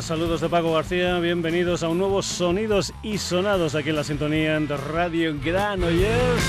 Saludos 0.00 0.40
de 0.40 0.48
Paco 0.48 0.72
García, 0.72 1.18
bienvenidos 1.18 1.82
a 1.82 1.88
un 1.88 1.98
nuevo 1.98 2.22
Sonidos 2.22 2.92
y 3.02 3.18
Sonados 3.18 3.74
aquí 3.74 3.90
en 3.90 3.96
la 3.96 4.04
sintonía 4.04 4.58
de 4.60 4.76
Radio 4.76 5.36
Granollers. 5.42 6.42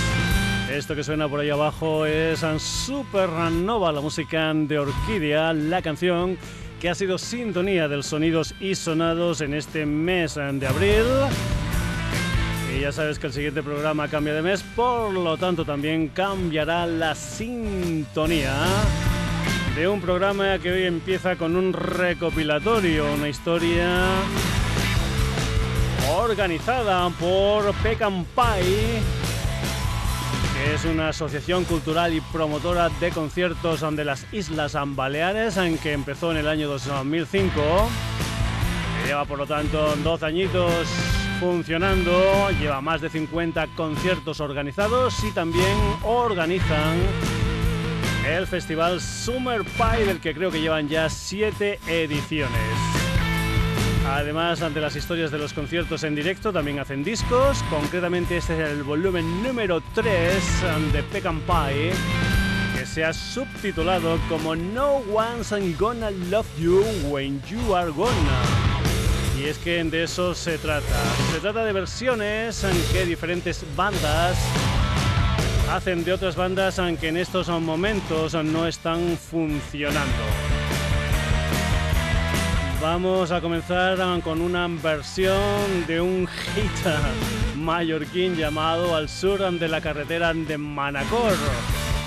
Esto 0.71 0.95
que 0.95 1.03
suena 1.03 1.27
por 1.27 1.40
ahí 1.40 1.49
abajo 1.49 2.05
es 2.05 2.45
Supernova, 2.59 3.91
la 3.91 4.02
música 4.02 4.54
de 4.54 4.77
Orquídea, 4.77 5.54
la 5.54 5.81
canción 5.81 6.38
que 6.80 6.90
ha 6.90 6.95
sido 6.95 7.17
sintonía 7.17 7.88
del 7.88 8.04
Sonidos 8.04 8.54
y 8.59 8.76
Sonados 8.76 9.41
en 9.41 9.55
este 9.55 9.85
mes 9.85 10.35
de 10.35 10.68
abril. 10.68 11.05
Y 12.76 12.81
ya 12.81 12.91
sabes 12.91 13.18
que 13.18 13.27
el 13.27 13.34
siguiente 13.34 13.63
programa 13.63 14.07
cambia 14.07 14.34
de 14.34 14.43
mes, 14.43 14.63
por 14.76 15.12
lo 15.12 15.38
tanto 15.38 15.66
también 15.66 16.09
cambiará 16.09 16.85
la 16.85 17.16
sintonía 17.16 18.54
de 19.75 19.87
un 19.87 20.01
programa 20.01 20.57
que 20.59 20.71
hoy 20.71 20.83
empieza 20.83 21.35
con 21.35 21.55
un 21.55 21.73
recopilatorio, 21.73 23.13
una 23.13 23.29
historia 23.29 24.05
organizada 26.15 27.09
por 27.11 27.73
Pecan 27.75 28.26
Pie, 28.35 29.01
que 30.53 30.73
es 30.73 30.85
una 30.85 31.09
asociación 31.09 31.65
cultural 31.65 32.13
y 32.13 32.21
promotora 32.21 32.89
de 32.99 33.11
conciertos 33.11 33.81
de 33.95 34.05
las 34.05 34.26
Islas 34.34 34.77
Baleares, 34.87 35.57
que 35.81 35.93
empezó 35.93 36.31
en 36.31 36.37
el 36.37 36.48
año 36.48 36.67
2005. 36.67 37.61
lleva 39.05 39.26
por 39.26 39.37
lo 39.37 39.45
tanto 39.45 39.95
12 39.95 40.26
añitos 40.26 40.87
funcionando, 41.39 42.49
lleva 42.59 42.81
más 42.81 43.01
de 43.01 43.09
50 43.09 43.67
conciertos 43.76 44.39
organizados 44.41 45.23
y 45.23 45.31
también 45.31 45.77
organizan 46.04 46.98
el 48.38 48.48
festival 48.48 49.02
Summer 49.02 49.63
Pie, 49.63 50.05
del 50.05 50.20
que 50.20 50.34
creo 50.34 50.52
que 50.52 50.62
llevan 50.62 50.88
ya 50.88 51.10
siete 51.10 51.80
ediciones. 51.88 52.49
Además, 54.08 54.62
ante 54.62 54.80
las 54.80 54.96
historias 54.96 55.32
de 55.32 55.38
los 55.38 55.54
conciertos 55.54 56.04
en 56.04 56.16
directo, 56.16 56.52
también 56.52 56.80
hacen 56.80 57.04
discos. 57.04 57.63
Concretamente, 57.70 58.38
este 58.38 58.54
es 58.54 58.72
el 58.72 58.84
volumen 58.84 59.44
número 59.44 59.82
3 59.94 60.04
de 60.94 61.04
Pecan 61.04 61.41
Pie, 61.41 61.91
que 62.77 62.85
se 62.85 63.04
ha 63.04 63.13
subtitulado 63.13 64.19
como 64.28 64.56
No 64.56 64.97
One's 65.13 65.53
Gonna 65.78 66.12
Love 66.12 66.47
You 66.59 66.84
When 67.09 67.41
You 67.44 67.75
Are 67.75 67.91
Gonna. 67.91 68.41
Y 69.40 69.46
es 69.46 69.57
que 69.57 69.84
de 69.84 70.03
eso 70.03 70.34
se 70.34 70.57
trata. 70.57 70.85
Se 71.31 71.40
trata 71.40 71.63
de 71.63 71.72
versiones 71.72 72.63
en 72.63 72.75
que 72.91 73.06
diferentes 73.06 73.63
bandas 73.75 74.38
hacen 75.72 76.03
de 76.03 76.13
otras 76.13 76.35
bandas 76.35 76.79
aunque 76.79 77.09
en 77.09 77.17
estos 77.17 77.47
momentos 77.50 78.34
no 78.34 78.66
están 78.67 79.17
funcionando. 79.17 80.23
Vamos 82.81 83.31
a 83.31 83.41
comenzar 83.41 83.97
con 84.22 84.41
una 84.41 84.67
versión 84.67 85.85
de 85.85 86.01
un 86.01 86.28
hit 86.28 87.56
mallorquín 87.56 88.35
llamado 88.35 88.95
Al 88.95 89.09
sur 89.09 89.39
de 89.51 89.67
la 89.67 89.81
carretera 89.81 90.34
de 90.34 90.57
Manacor, 90.57 91.34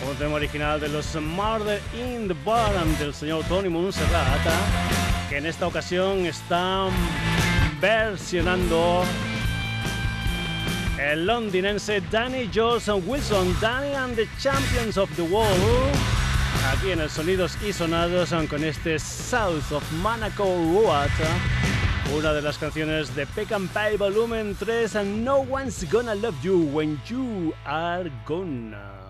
un 0.08 0.16
tema 0.16 0.34
original 0.34 0.80
de 0.80 0.88
los 0.88 1.14
Murder 1.14 1.80
in 1.94 2.26
the 2.26 2.34
Bar 2.44 2.72
del 2.98 3.14
señor 3.14 3.44
Tony 3.44 3.68
Monserrat, 3.68 4.40
que 5.28 5.36
en 5.36 5.46
esta 5.46 5.66
ocasión 5.66 6.26
están 6.26 6.90
versionando 7.80 9.04
el 11.10 11.26
londinense 11.26 12.00
Danny 12.10 12.48
Johnson 12.54 13.02
Wilson, 13.06 13.54
Danny 13.60 13.92
and 13.94 14.14
the 14.14 14.28
Champions 14.38 14.96
of 14.96 15.10
the 15.16 15.22
World. 15.22 15.92
Aquí 16.72 16.92
en 16.92 17.00
el 17.00 17.10
Sonidos 17.10 17.56
y 17.62 17.72
Sonados 17.72 18.32
con 18.48 18.62
este 18.62 18.98
South 18.98 19.72
of 19.72 19.82
Monaco 20.00 20.44
Road, 20.44 21.10
una 22.16 22.32
de 22.32 22.42
las 22.42 22.56
canciones 22.56 23.14
de 23.16 23.26
Peck 23.26 23.52
and 23.52 23.68
Pie 23.70 23.96
Volumen 23.96 24.54
3, 24.54 24.96
and 24.96 25.24
No 25.24 25.40
One's 25.40 25.84
Gonna 25.90 26.14
Love 26.14 26.40
You 26.42 26.68
When 26.72 27.00
You 27.08 27.52
Are 27.64 28.10
Gonna. 28.24 29.01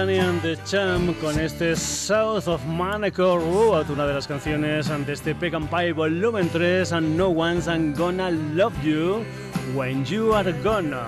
Danny 0.00 0.18
and 0.18 0.40
the 0.40 0.56
Champ 0.64 1.14
con 1.20 1.38
este 1.38 1.76
South 1.76 2.48
of 2.48 2.64
Monaco 2.64 3.36
Road, 3.36 3.90
una 3.90 4.06
de 4.06 4.14
las 4.14 4.26
canciones 4.26 4.88
de 4.88 5.12
este 5.12 5.34
Peck 5.34 5.52
and 5.52 5.68
Pie 5.68 5.92
Volumen 5.92 6.48
3, 6.48 6.90
and 6.92 7.18
No 7.18 7.28
One's 7.28 7.66
Gonna 7.98 8.30
Love 8.30 8.72
You 8.82 9.22
When 9.74 10.02
You 10.06 10.32
Are 10.32 10.54
Gonna. 10.62 11.04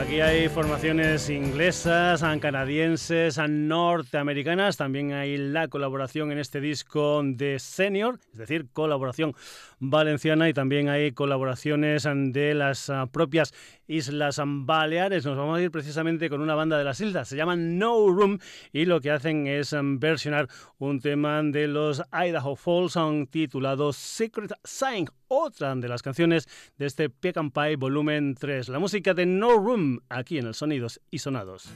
Aquí 0.00 0.20
hay 0.20 0.48
formaciones 0.48 1.30
inglesas, 1.30 2.24
canadienses, 2.40 3.38
norteamericanas. 3.38 4.76
También 4.76 5.12
hay 5.12 5.36
la 5.36 5.68
colaboración 5.68 6.32
en 6.32 6.38
este 6.38 6.60
disco 6.60 7.20
de 7.22 7.60
Senior, 7.60 8.18
es 8.32 8.38
decir, 8.38 8.66
colaboración 8.72 9.36
valenciana 9.82 10.48
y 10.48 10.54
también 10.54 10.88
hay 10.88 11.10
colaboraciones 11.10 12.04
de 12.06 12.54
las 12.54 12.88
ah, 12.88 13.06
propias 13.10 13.52
Islas 13.88 14.40
Baleares. 14.44 15.26
Nos 15.26 15.36
vamos 15.36 15.58
a 15.58 15.62
ir 15.62 15.72
precisamente 15.72 16.30
con 16.30 16.40
una 16.40 16.54
banda 16.54 16.78
de 16.78 16.84
las 16.84 17.00
islas, 17.00 17.28
se 17.28 17.36
llaman 17.36 17.78
No 17.78 18.08
Room 18.08 18.38
y 18.72 18.84
lo 18.84 19.00
que 19.00 19.10
hacen 19.10 19.48
es 19.48 19.72
um, 19.72 19.98
versionar 19.98 20.48
un 20.78 21.00
tema 21.00 21.42
de 21.42 21.66
los 21.66 22.02
Idaho 22.12 22.54
Falls 22.54 22.96
titulado 23.30 23.92
Secret 23.92 24.52
Sign, 24.62 25.06
otra 25.26 25.74
de 25.74 25.88
las 25.88 26.02
canciones 26.02 26.48
de 26.78 26.86
este 26.86 27.10
Pecan 27.10 27.50
Pie 27.50 27.76
volumen 27.76 28.36
3. 28.38 28.68
La 28.68 28.78
música 28.78 29.14
de 29.14 29.26
No 29.26 29.54
Room 29.54 30.00
aquí 30.08 30.38
en 30.38 30.46
el 30.46 30.54
Sonidos 30.54 31.00
y 31.10 31.18
Sonados. 31.18 31.72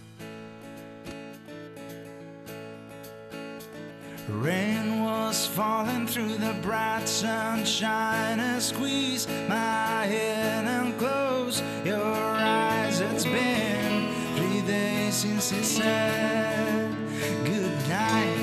Rain 4.28 5.04
was 5.04 5.46
falling 5.46 6.08
through 6.08 6.36
the 6.38 6.52
bright 6.60 7.08
sunshine. 7.08 8.40
I 8.40 8.58
squeeze 8.58 9.28
my 9.48 10.04
head 10.04 10.64
and 10.64 10.98
close 10.98 11.62
your 11.84 12.02
eyes. 12.02 13.00
It's 13.00 13.24
been 13.24 14.12
three 14.34 14.62
days 14.62 15.14
since 15.14 15.50
he 15.50 15.62
said 15.62 16.90
goodnight. 17.44 18.36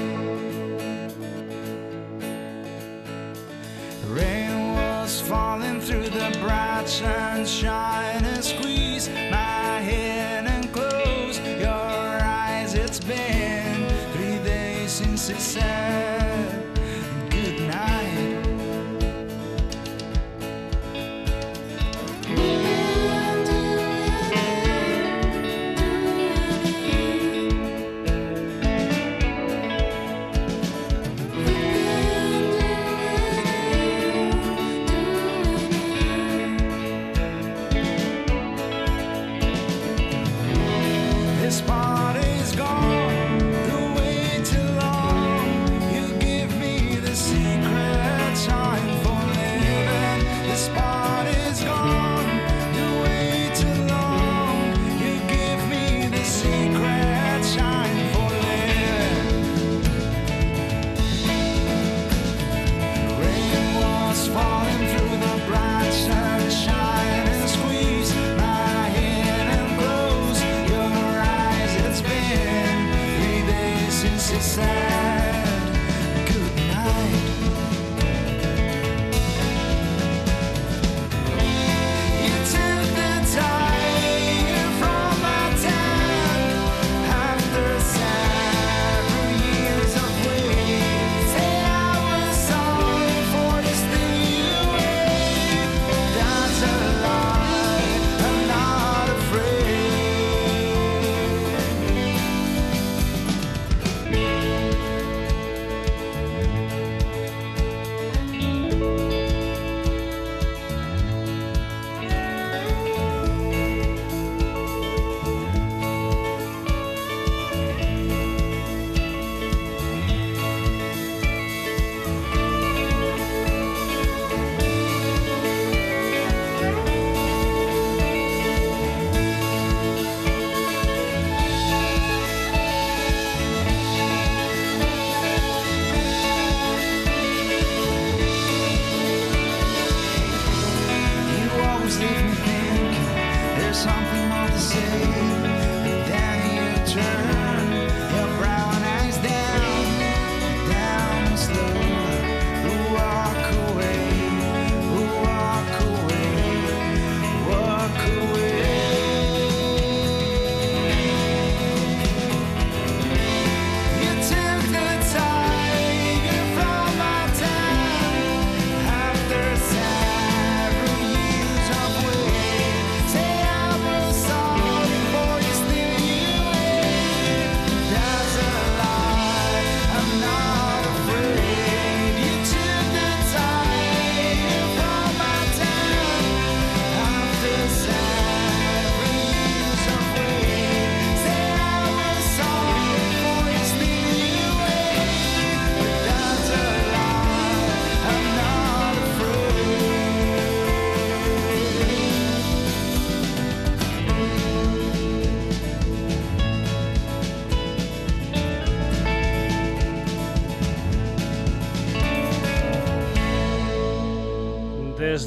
Rain 4.07 4.73
was 4.75 5.19
falling 5.19 5.81
through 5.81 6.09
the 6.09 6.37
bright 6.41 6.87
sunshine. 6.87 8.23
I 8.23 8.39
squeeze 8.39 9.09
my 9.09 9.81
head 9.81 10.02
response. 41.53 41.92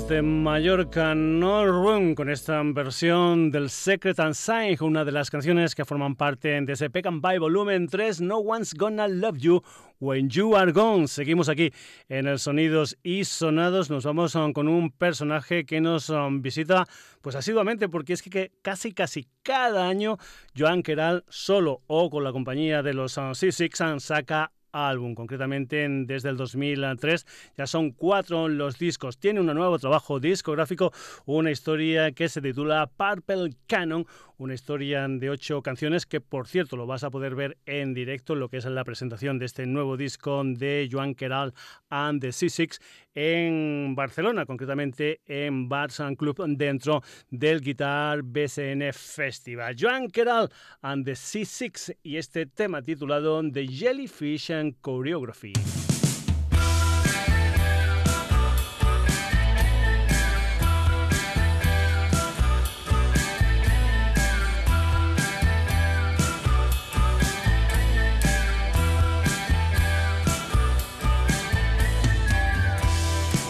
Desde 0.07 0.23
Mallorca, 0.23 1.17
No 1.17 1.67
Room, 1.67 2.15
con 2.15 2.31
esta 2.31 2.63
versión 2.63 3.51
del 3.51 3.69
Secret 3.69 4.21
and 4.21 4.35
Sign, 4.35 4.77
una 4.81 5.05
de 5.05 5.11
las 5.11 5.31
canciones 5.31 5.75
que 5.75 5.85
forman 5.85 6.15
parte 6.15 6.61
de 6.61 6.73
ese 6.73 6.91
Pecan 6.91 7.21
By 7.21 7.39
Volumen 7.39 7.89
3, 7.89 8.21
No 8.21 8.39
One's 8.39 8.75
Gonna 8.75 9.09
Love 9.09 9.39
You 9.39 9.63
When 9.99 10.31
You 10.31 10.55
Are 10.55 10.71
Gone. 10.71 11.09
Seguimos 11.09 11.49
aquí 11.49 11.73
en 12.09 12.29
el 12.29 12.39
Sonidos 12.39 12.97
y 13.03 13.25
Sonados. 13.25 13.91
Nos 13.91 14.05
vamos 14.05 14.37
um, 14.37 14.53
con 14.53 14.69
un 14.69 14.93
personaje 14.93 15.67
que 15.67 15.81
nos 15.81 16.09
um, 16.09 16.41
visita 16.41 16.87
pues 17.21 17.35
asiduamente 17.35 17.89
porque 17.89 18.13
es 18.13 18.23
que 18.23 18.53
casi 18.63 18.93
casi 18.93 19.27
cada 19.43 19.89
año 19.89 20.19
Joan 20.57 20.85
Keral 20.85 21.25
solo 21.29 21.83
o 21.89 22.11
con 22.11 22.23
la 22.23 22.31
compañía 22.31 22.85
de 22.85 22.95
los 22.95 23.17
um, 23.17 23.33
C6 23.33 23.99
saca 23.99 24.53
álbum, 24.77 25.15
concretamente 25.15 25.87
desde 26.07 26.29
el 26.29 26.37
2003. 26.37 27.27
Ya 27.57 27.67
son 27.67 27.93
cuatro 27.93 28.49
los 28.49 28.79
discos. 28.79 29.19
Tiene 29.19 29.41
un 29.41 29.47
nuevo 29.47 29.79
trabajo 29.79 30.21
discográfico, 30.21 30.93
una 31.25 31.51
historia 31.51 32.13
que 32.13 32.29
se 32.29 32.41
titula 32.41 32.91
Purple 32.97 33.55
Canon, 33.67 34.07
una 34.39 34.55
historia 34.55 35.07
de 35.09 35.31
ocho 35.31 35.63
canciones 35.63 36.05
que, 36.05 36.21
por 36.21 36.47
cierto, 36.47 36.77
lo 36.77 36.87
vas 36.87 37.05
a 37.05 37.11
poder 37.11 37.35
ver 37.35 37.57
en 37.65 37.95
directo, 37.95 38.35
lo 38.35 38.49
que 38.49 38.59
es 38.59 38.65
la 38.67 38.85
presentación 38.85 39.39
de 39.39 39.47
este 39.47 39.67
nuevo 39.67 39.97
disco 39.97 40.43
de 40.45 40.89
Joan 40.91 41.15
Queral 41.15 41.55
and 41.89 42.21
the 42.21 42.29
C6 42.29 42.79
en 43.15 43.95
Barcelona, 43.95 44.45
concretamente 44.45 45.21
en 45.27 45.71
Bars 45.71 46.01
and 46.01 46.19
Club 46.19 46.45
dentro 46.49 47.03
del 47.31 47.63
Guitar 47.63 48.23
BCN 48.23 48.93
Festival. 48.93 49.75
Joan 49.79 50.09
Queral 50.09 50.51
and 50.83 51.07
the 51.07 51.13
C6 51.13 51.97
y 52.03 52.19
este 52.19 52.45
tema 52.45 52.83
titulado 52.83 53.43
The 53.51 53.67
Jellyfish 53.67 54.51
and 54.51 54.66
and 54.67 54.83
choreography. 54.83 55.55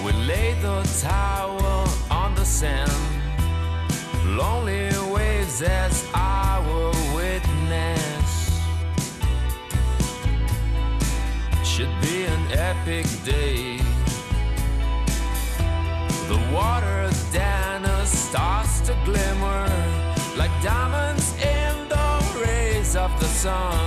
We 0.04 0.12
the 0.60 0.82
towel 1.00 1.88
on 2.10 2.34
the 2.34 2.44
sand, 2.44 2.90
lonely 4.36 4.90
waves 5.14 5.62
epic 12.86 13.06
day. 13.24 13.78
The 16.28 16.40
water 16.54 17.08
then 17.32 17.84
starts 18.06 18.80
to 18.82 18.96
glimmer 19.04 19.68
like 20.36 20.52
diamonds 20.62 21.34
in 21.42 21.88
the 21.88 22.40
rays 22.46 22.94
of 22.94 23.10
the 23.18 23.26
sun. 23.26 23.85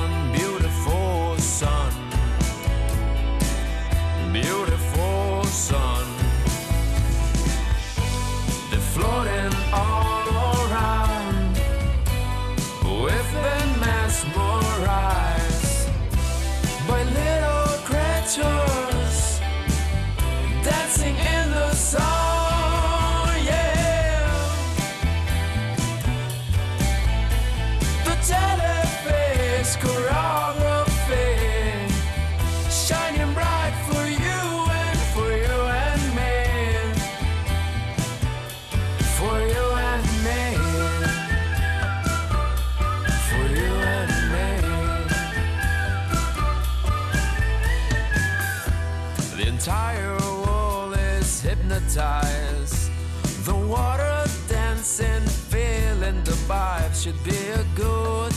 The 51.96 53.56
water 53.68 54.24
dancing, 54.48 55.26
feeling 55.50 56.24
the 56.24 56.38
vibe 56.48 56.94
should 56.94 57.22
be 57.24 57.36
a 57.50 57.64
good 57.76 58.29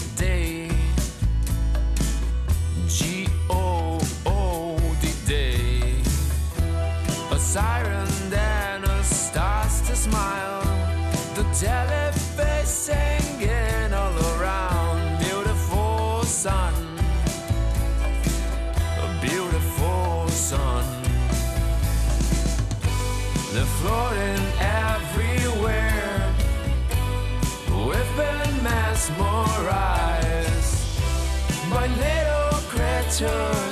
little 31.99 32.59
creatures 32.69 33.72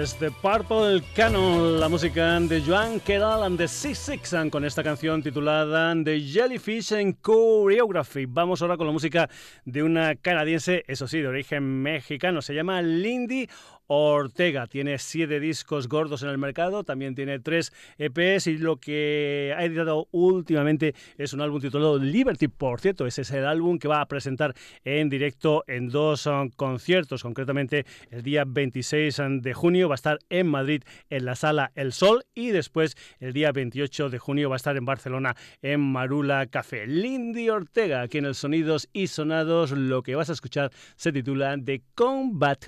Desde 0.00 0.30
Purple 0.30 1.02
Canon, 1.14 1.78
la 1.78 1.90
música 1.90 2.40
de 2.40 2.62
Joan 2.62 3.00
Kedal 3.00 3.42
and 3.42 3.58
the 3.58 3.64
C6 3.64 4.48
con 4.48 4.64
esta 4.64 4.82
canción 4.82 5.22
titulada 5.22 5.94
The 6.02 6.18
Jellyfish 6.18 6.92
and 6.92 7.16
Choreography. 7.20 8.24
Vamos 8.24 8.62
ahora 8.62 8.78
con 8.78 8.86
la 8.86 8.94
música 8.94 9.28
de 9.66 9.82
una 9.82 10.14
canadiense, 10.14 10.84
eso 10.88 11.06
sí, 11.06 11.20
de 11.20 11.28
origen 11.28 11.82
mexicano. 11.82 12.40
Se 12.40 12.54
llama 12.54 12.80
Lindy 12.80 13.46
Ortega. 13.92 14.68
Tiene 14.68 14.98
siete 14.98 15.40
discos 15.40 15.88
gordos 15.88 16.22
en 16.22 16.28
el 16.28 16.38
mercado, 16.38 16.84
también 16.84 17.16
tiene 17.16 17.40
tres 17.40 17.72
EPs 17.98 18.46
y 18.46 18.56
lo 18.56 18.76
que 18.76 19.52
ha 19.56 19.64
editado 19.64 20.06
últimamente 20.12 20.94
es 21.18 21.32
un 21.32 21.40
álbum 21.40 21.60
titulado 21.60 21.98
Liberty, 21.98 22.46
por 22.46 22.80
cierto, 22.80 23.04
ese 23.04 23.22
es 23.22 23.32
el 23.32 23.44
álbum 23.44 23.80
que 23.80 23.88
va 23.88 24.00
a 24.00 24.06
presentar 24.06 24.54
en 24.84 25.10
directo 25.10 25.64
en 25.66 25.88
dos 25.88 26.26
um, 26.26 26.50
conciertos, 26.50 27.24
concretamente 27.24 27.84
el 28.12 28.22
día 28.22 28.44
26 28.46 29.22
de 29.40 29.54
junio 29.54 29.88
va 29.88 29.94
a 29.94 29.96
estar 29.96 30.20
en 30.28 30.46
Madrid 30.46 30.84
en 31.08 31.24
la 31.24 31.34
sala 31.34 31.72
El 31.74 31.92
Sol 31.92 32.22
y 32.32 32.50
después 32.50 32.96
el 33.18 33.32
día 33.32 33.50
28 33.50 34.08
de 34.08 34.18
junio 34.20 34.48
va 34.48 34.54
a 34.54 34.62
estar 34.62 34.76
en 34.76 34.84
Barcelona 34.84 35.34
en 35.62 35.80
Marula 35.80 36.46
Café. 36.46 36.86
Lindy 36.86 37.50
Ortega, 37.50 38.02
aquí 38.02 38.18
en 38.18 38.26
el 38.26 38.36
Sonidos 38.36 38.88
y 38.92 39.08
Sonados, 39.08 39.72
lo 39.72 40.04
que 40.04 40.14
vas 40.14 40.30
a 40.30 40.34
escuchar 40.34 40.70
se 40.94 41.10
titula 41.10 41.56
The 41.60 41.82
Combat 41.96 42.66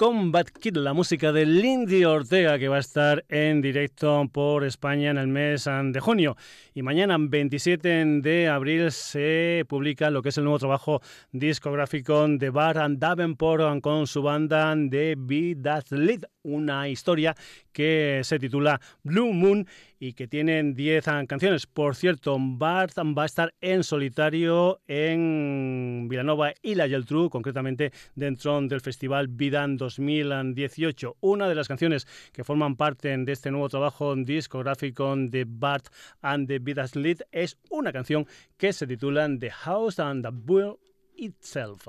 com 0.00 0.19
Combat 0.30 0.48
Kid, 0.48 0.76
la 0.76 0.92
música 0.92 1.32
de 1.32 1.44
Lindy 1.44 2.04
Ortega, 2.04 2.56
que 2.56 2.68
va 2.68 2.76
a 2.76 2.78
estar 2.78 3.24
en 3.28 3.60
directo 3.60 4.28
por 4.30 4.62
España 4.62 5.10
en 5.10 5.18
el 5.18 5.26
mes 5.26 5.64
de 5.64 5.98
junio. 5.98 6.36
Y 6.72 6.82
mañana, 6.82 7.16
27 7.18 8.04
de 8.20 8.48
abril, 8.48 8.92
se 8.92 9.64
publica 9.68 10.08
lo 10.08 10.22
que 10.22 10.28
es 10.28 10.38
el 10.38 10.44
nuevo 10.44 10.60
trabajo 10.60 11.02
discográfico 11.32 12.28
de 12.28 12.48
Bar 12.50 12.96
Davenport 12.96 13.80
con 13.80 14.06
su 14.06 14.22
banda 14.22 14.72
de 14.76 15.16
Be 15.18 15.56
That 15.60 15.86
Lead, 15.90 16.22
una 16.42 16.88
historia 16.88 17.34
que 17.72 18.20
se 18.22 18.38
titula 18.38 18.80
Blue 19.02 19.32
Moon 19.32 19.66
y 19.98 20.14
que 20.14 20.26
tienen 20.26 20.74
10 20.74 21.04
canciones. 21.26 21.66
Por 21.66 21.94
cierto, 21.94 22.36
Bart 22.40 22.96
va 22.96 23.24
a 23.24 23.26
estar 23.26 23.52
en 23.60 23.84
solitario 23.84 24.80
en 24.86 26.06
Villanova 26.08 26.52
y 26.62 26.74
la 26.74 26.88
Geltrú, 26.88 27.28
concretamente 27.28 27.92
dentro 28.14 28.60
del 28.62 28.80
festival 28.80 29.28
Vidan 29.28 29.76
2018. 30.22 31.16
Una 31.20 31.48
de 31.48 31.54
las 31.54 31.68
canciones 31.68 32.06
que 32.32 32.44
forman 32.44 32.76
parte 32.76 33.16
de 33.16 33.32
este 33.32 33.50
nuevo 33.50 33.68
trabajo 33.68 34.14
discográfico 34.16 35.14
de 35.16 35.44
Bart 35.46 35.86
and 36.22 36.48
the 36.48 36.58
Vidas 36.58 36.96
Lead 36.96 37.18
es 37.32 37.56
una 37.70 37.92
canción 37.92 38.26
que 38.56 38.72
se 38.72 38.86
titula 38.86 39.28
The 39.38 39.50
House 39.50 39.98
and 39.98 40.24
the 40.24 40.30
Bull 40.32 40.78
Itself. 41.16 41.88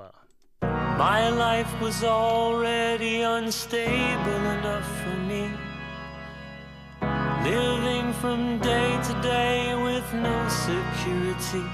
My 0.62 1.30
life 1.30 1.70
was 1.82 2.04
already 2.04 3.22
unstable 3.22 4.42
enough 4.58 4.86
for 5.02 5.16
me. 5.28 5.50
Living 7.44 8.14
from 8.14 8.60
day 8.60 9.00
to 9.02 9.22
day 9.22 9.74
with 9.84 10.14
no 10.14 10.48
security. 10.50 11.66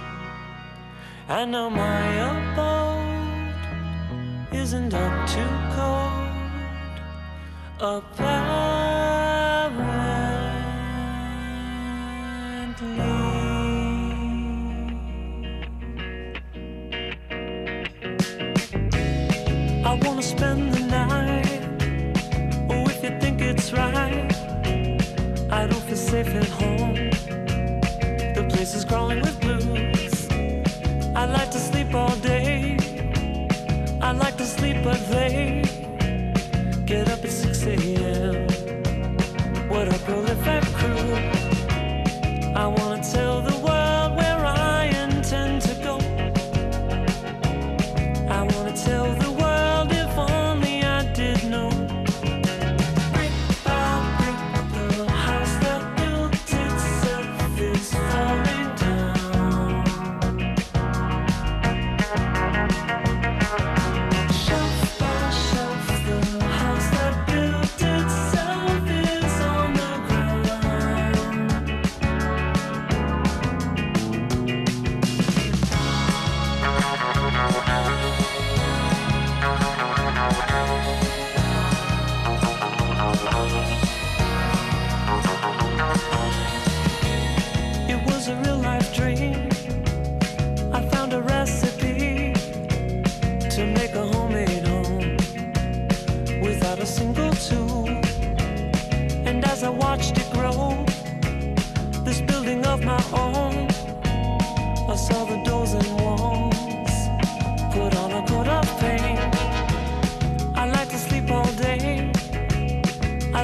And 1.28 1.52
now 1.52 1.70
my 1.70 2.08
abode 2.32 3.54
isn't 4.54 4.94
up 4.94 5.28
to 5.28 5.74
code. 5.76 6.17
i 7.80 8.02
wanna 20.02 20.24
spend 20.24 20.74
the 20.74 20.80
night. 20.90 21.62
Oh, 22.68 22.86
I 25.52 25.68
don't 25.68 25.84
feel 25.84 25.96
safe 25.96 26.28
at 26.30 26.48
home. 26.48 26.96
The 28.34 28.48
place 28.50 28.74
is 28.74 28.86
crawling 28.86 29.22
with 29.22 29.40
bugs 29.42 30.28
i 31.16 31.26
like 31.26 31.52
to 31.52 31.60
sleep 31.60 31.94
all 31.94 32.16
day. 32.18 32.78
I 34.02 34.14
like 34.14 34.38
to 34.38 34.46
sleep 34.46 34.78
but 34.84 35.00
they 35.10 35.64
get 36.88 37.10
up 37.10 37.27
say. 37.76 37.97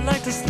Like 0.06 0.22
to 0.24 0.43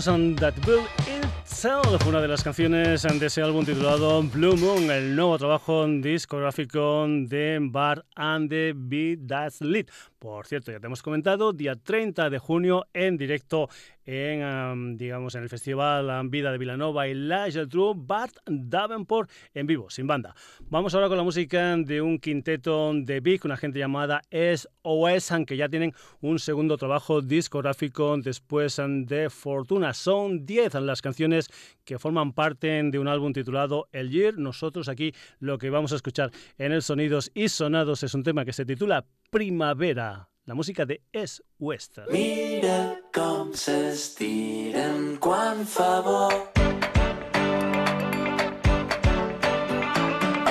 to 0.00 0.10
and 0.12 0.38
That 0.38 0.54
Built 0.64 0.88
Itself, 1.08 2.06
una 2.06 2.20
de 2.20 2.28
las 2.28 2.42
canciones 2.42 3.02
de 3.02 3.26
ese 3.26 3.42
álbum 3.42 3.64
titulado 3.64 4.22
Blue 4.22 4.56
Moon, 4.56 4.90
el 4.90 5.16
nuevo 5.16 5.38
trabajo 5.38 5.86
discográfico 5.86 7.06
de 7.08 7.58
Bar 7.60 8.04
and 8.18 8.50
the 8.50 8.74
Beat 8.76 9.20
That's 9.26 9.62
Lit. 9.62 9.90
Por 10.18 10.46
cierto, 10.46 10.72
ya 10.72 10.80
te 10.80 10.86
hemos 10.86 11.00
comentado, 11.00 11.52
día 11.52 11.76
30 11.76 12.28
de 12.28 12.38
junio 12.38 12.86
en 12.92 13.16
directo 13.16 13.70
en, 14.04 14.96
digamos, 14.96 15.34
en 15.34 15.42
el 15.42 15.48
Festival 15.50 16.28
Vida 16.30 16.50
de 16.50 16.56
Villanova 16.56 17.06
y 17.08 17.14
La 17.14 17.48
True, 17.68 17.92
Bart 17.94 18.34
Davenport 18.46 19.30
en 19.52 19.66
vivo, 19.66 19.90
sin 19.90 20.06
banda. 20.06 20.34
Vamos 20.70 20.94
ahora 20.94 21.08
con 21.08 21.18
la 21.18 21.22
música 21.22 21.76
de 21.76 22.00
un 22.00 22.18
quinteto 22.18 22.92
de 22.94 23.20
Big, 23.20 23.44
una 23.44 23.58
gente 23.58 23.78
llamada 23.78 24.22
SOS, 24.30 25.32
aunque 25.32 25.58
ya 25.58 25.68
tienen 25.68 25.92
un 26.22 26.38
segundo 26.38 26.78
trabajo 26.78 27.20
discográfico 27.20 28.16
después 28.16 28.80
de 29.06 29.28
Fortuna. 29.28 29.92
Son 29.92 30.46
10 30.46 30.74
las 30.74 31.02
canciones 31.02 31.50
que 31.84 31.98
forman 31.98 32.32
parte 32.32 32.82
de 32.82 32.98
un 32.98 33.08
álbum 33.08 33.32
titulado 33.32 33.88
El 33.92 34.10
Year. 34.10 34.38
Nosotros 34.38 34.88
aquí 34.88 35.12
lo 35.38 35.58
que 35.58 35.70
vamos 35.70 35.92
a 35.92 35.96
escuchar 35.96 36.30
en 36.56 36.72
el 36.72 36.82
Sonidos 36.82 37.30
y 37.34 37.48
Sonados 37.48 38.02
es 38.08 38.14
un 38.14 38.22
tema 38.22 38.46
que 38.46 38.54
se 38.54 38.64
titula 38.64 39.04
Primavera, 39.30 40.30
la 40.46 40.54
música 40.54 40.86
de 40.86 41.02
Es 41.12 41.42
West. 41.58 41.98
Mira 42.10 42.96
com 43.12 43.52
s'estiren 43.52 45.18
quan 45.20 45.60
fa 45.68 46.00
bo. 46.00 46.24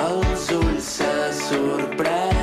Els 0.06 0.50
ulls 0.62 0.96
se 1.02 1.14
sorprenen 1.42 2.37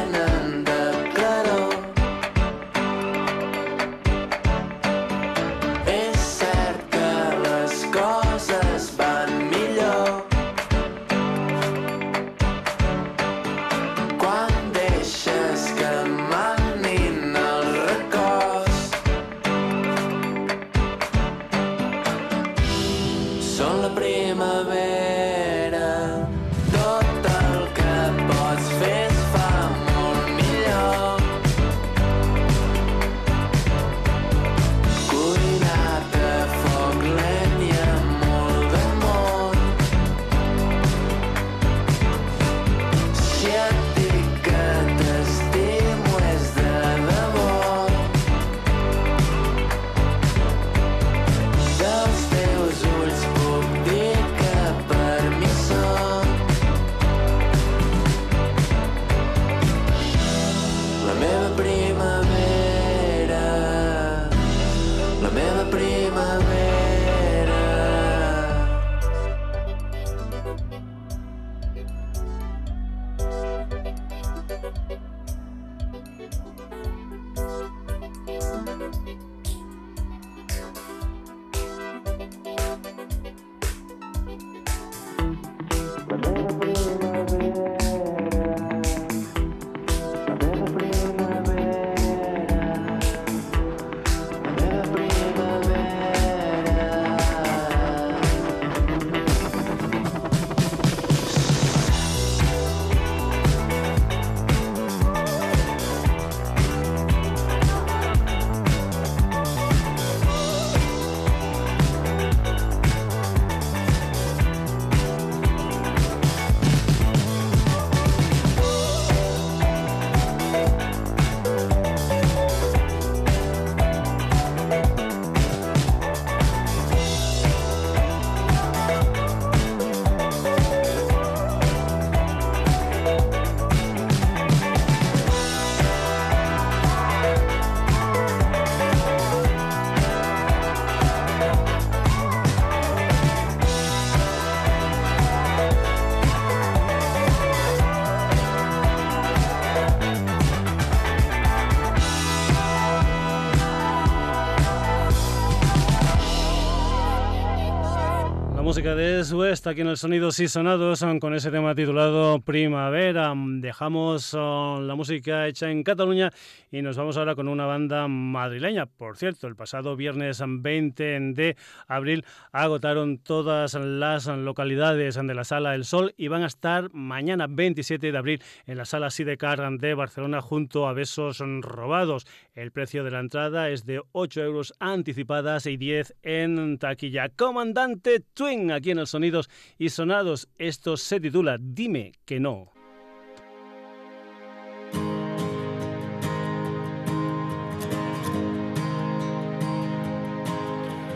de 158.96 159.24
West 159.35 159.66
aquí 159.66 159.80
en 159.80 159.88
el 159.88 159.96
Sonidos 159.96 160.38
y 160.38 160.46
Sonados 160.46 161.04
con 161.20 161.35
ese 161.35 161.50
tema 161.50 161.74
titulado 161.74 162.40
Primavera. 162.40 163.33
Dejamos 163.37 164.35
oh, 164.35 164.80
la 164.80 164.94
música 164.94 165.48
hecha 165.48 165.68
en 165.70 165.83
Cataluña 165.83 166.30
y 166.70 166.80
nos 166.80 166.96
vamos 166.96 167.16
ahora 167.16 167.35
con 167.35 167.48
una 167.48 167.66
banda 167.66 168.07
madrileña. 168.07 168.87
Por 168.87 169.16
cierto, 169.16 169.48
el 169.48 169.57
pasado 169.57 169.96
viernes 169.96 170.42
20 170.46 171.18
de 171.35 171.57
abril 171.88 172.24
agotaron 172.52 173.18
todas 173.18 173.74
las 173.74 174.26
localidades 174.26 175.16
de 175.16 175.35
la 175.35 175.44
Sala 175.44 175.74
El 175.74 175.85
Sol 175.85 176.14
y 176.16 176.28
van 176.28 176.42
a 176.42 176.46
estar 176.46 176.92
mañana 176.92 177.46
27 177.48 178.12
de 178.12 178.18
abril 178.18 178.42
en 178.66 178.76
la 178.76 178.85
Sala 178.85 179.11
Sidecar 179.11 179.61
de 179.78 179.94
Barcelona 179.94 180.40
junto 180.40 180.87
a 180.87 180.92
Besos 180.92 181.42
Robados. 181.62 182.26
El 182.54 182.70
precio 182.70 183.02
de 183.02 183.11
la 183.11 183.20
entrada 183.20 183.70
es 183.70 183.87
de 183.87 184.02
8 184.12 184.42
euros 184.42 184.74
anticipadas 184.78 185.66
y 185.66 185.76
10 185.76 186.14
en 186.22 186.78
taquilla. 186.78 187.28
Comandante 187.30 188.20
Twin 188.20 188.70
aquí 188.70 188.84
en 188.90 188.99
el 188.99 189.07
Sonidos 189.07 189.51
y 189.79 189.88
Sonados. 189.88 190.49
Esto 190.59 190.97
se 190.97 191.20
titula 191.20 191.57
Dime 191.61 192.12
que 192.25 192.40
no. 192.40 192.73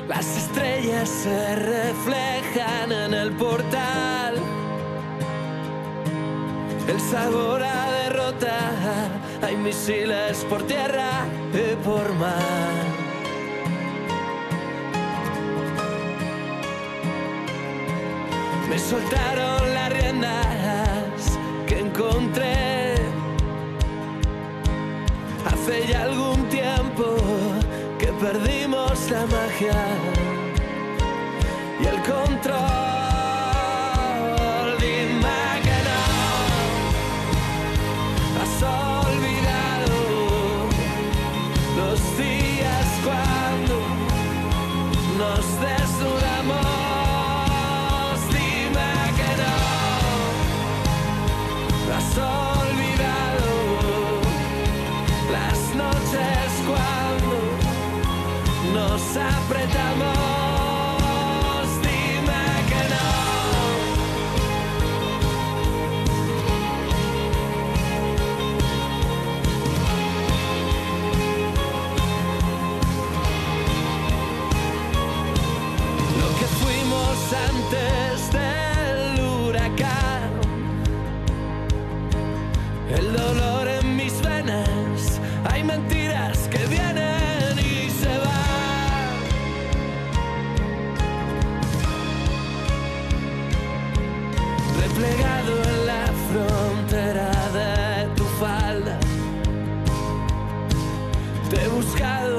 Las 0.08 0.36
estrellas 0.36 1.08
se 1.08 1.56
reflejan 1.56 2.92
en 2.92 3.14
el 3.14 3.30
portal. 3.32 4.34
El 6.88 7.00
sabor 7.00 7.62
a 7.62 7.92
derrota, 8.04 8.58
hay 9.42 9.56
misiles 9.56 10.44
por 10.48 10.66
tierra 10.66 11.26
y 11.52 11.76
por 11.84 12.14
mar. 12.14 12.87
Me 18.68 18.78
soltaron 18.78 19.74
las 19.74 19.92
riendas 19.92 21.38
que 21.66 21.78
encontré 21.80 22.94
hace 25.46 25.86
ya 25.88 26.02
algún 26.02 26.48
tiempo 26.48 27.16
que 27.98 28.08
perdimos 28.24 29.10
la 29.10 29.26
magia 29.26 29.80
y 31.80 31.86
el 31.86 32.02
control. 32.02 32.77
buscado. 101.78 102.37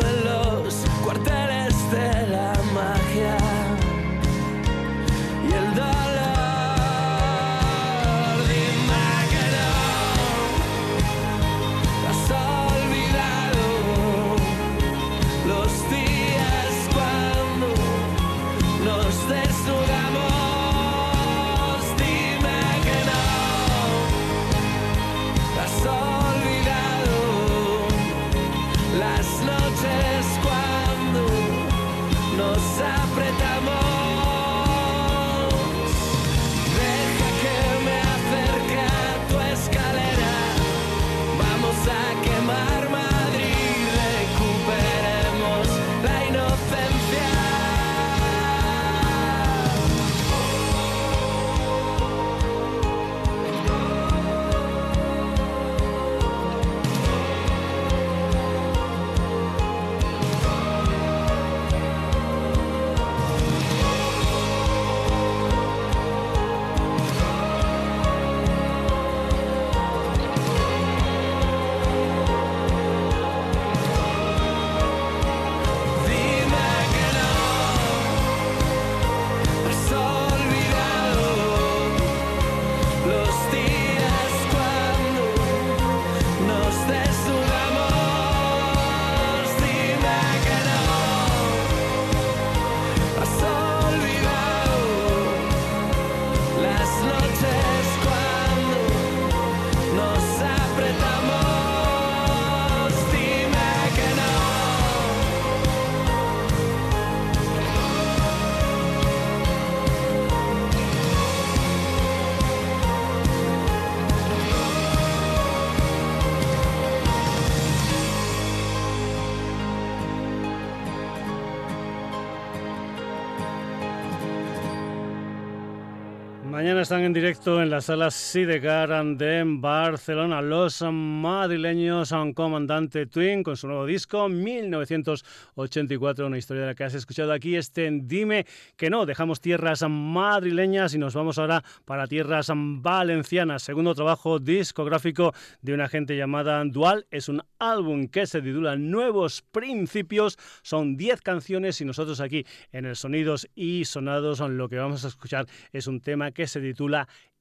Están 126.89 127.03
en 127.03 127.13
directo 127.13 127.61
en 127.61 127.69
la 127.69 127.81
sala 127.81 128.09
Sidecar 128.09 128.89
de 129.15 129.43
Barcelona. 129.45 130.41
Los 130.41 130.81
madrileños 130.81 132.11
un 132.13 132.33
Comandante 132.33 133.05
Twin 133.05 133.43
con 133.43 133.55
su 133.57 133.67
nuevo 133.67 133.85
disco 133.85 134.27
1984, 134.27 136.25
una 136.25 136.39
historia 136.39 136.61
de 136.61 136.67
la 136.69 136.73
que 136.73 136.85
has 136.85 136.95
escuchado 136.95 137.31
aquí, 137.31 137.55
este 137.55 137.91
Dime 137.91 138.47
que 138.75 138.89
no, 138.89 139.05
dejamos 139.05 139.39
tierras 139.39 139.85
madrileñas 139.87 140.95
y 140.95 140.97
nos 140.97 141.13
vamos 141.13 141.37
ahora 141.37 141.63
para 141.85 142.07
tierras 142.07 142.47
valencianas, 142.51 143.61
segundo 143.61 143.93
trabajo 143.93 144.39
discográfico 144.39 145.35
de 145.61 145.75
una 145.75 145.89
gente 145.89 146.17
llamada 146.17 146.65
Dual, 146.65 147.05
es 147.11 147.29
un 147.29 147.43
álbum 147.59 148.07
que 148.07 148.25
se 148.25 148.41
titula 148.41 148.77
Nuevos 148.77 149.43
Principios, 149.51 150.39
son 150.63 150.97
10 150.97 151.21
canciones 151.21 151.79
y 151.81 151.85
nosotros 151.85 152.19
aquí 152.19 152.47
en 152.71 152.85
el 152.85 152.95
Sonidos 152.95 153.47
y 153.53 153.85
Sonados 153.85 154.39
lo 154.39 154.67
que 154.69 154.77
vamos 154.77 155.05
a 155.05 155.09
escuchar 155.09 155.45
es 155.71 155.85
un 155.85 156.01
tema 156.01 156.31
que 156.31 156.47
se 156.47 156.59
titula 156.59 156.78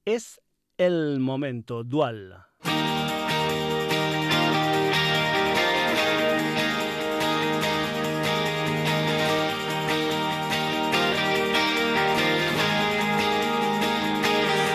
Es 0.05 0.41
el 0.79 1.21
momento 1.21 1.85
dual. 1.85 2.45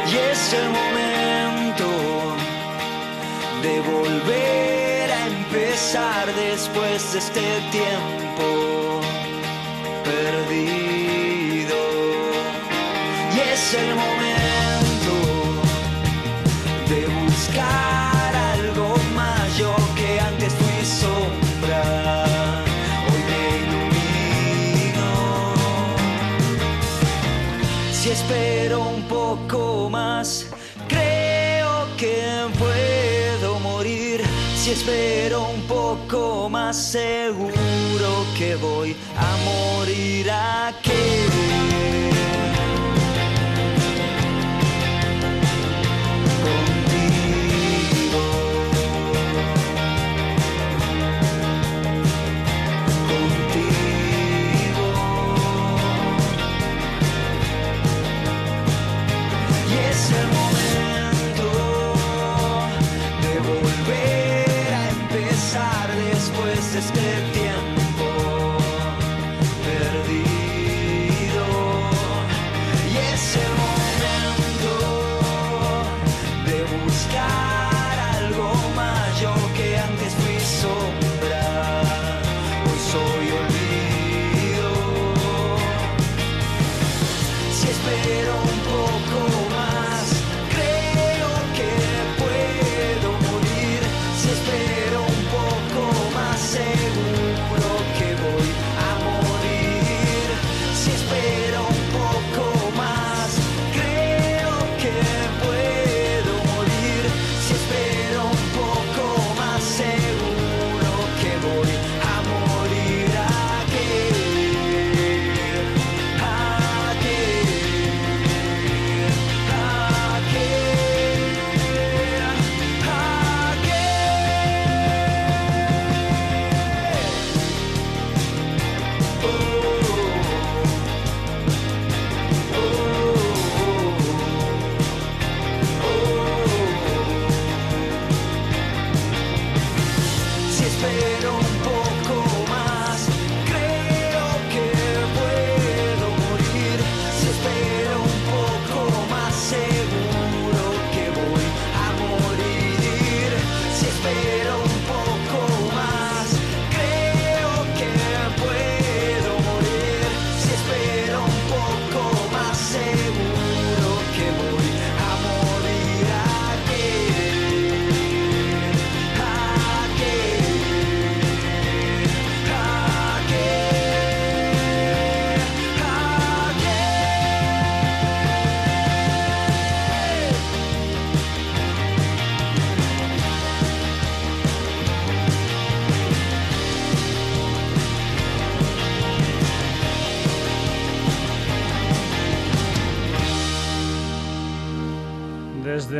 Y 0.08 0.16
es 0.32 0.54
el 0.54 0.70
momento 0.70 1.90
de 3.64 3.82
volver 3.82 5.12
a 5.12 5.28
empezar 5.28 6.34
después 6.36 7.12
de 7.12 7.20
este 7.20 7.42
tiempo 7.72 9.02
perdido. 10.06 11.80
Y 13.36 13.40
es 13.40 13.74
el 13.74 13.96
momento 13.96 14.13
espero 34.74 35.50
un 35.50 35.62
poco 35.68 36.50
más, 36.50 36.76
seguro 36.76 38.26
que 38.36 38.56
voy 38.56 38.96
a 39.16 39.38
morir 39.46 40.32
aquí. 40.32 41.73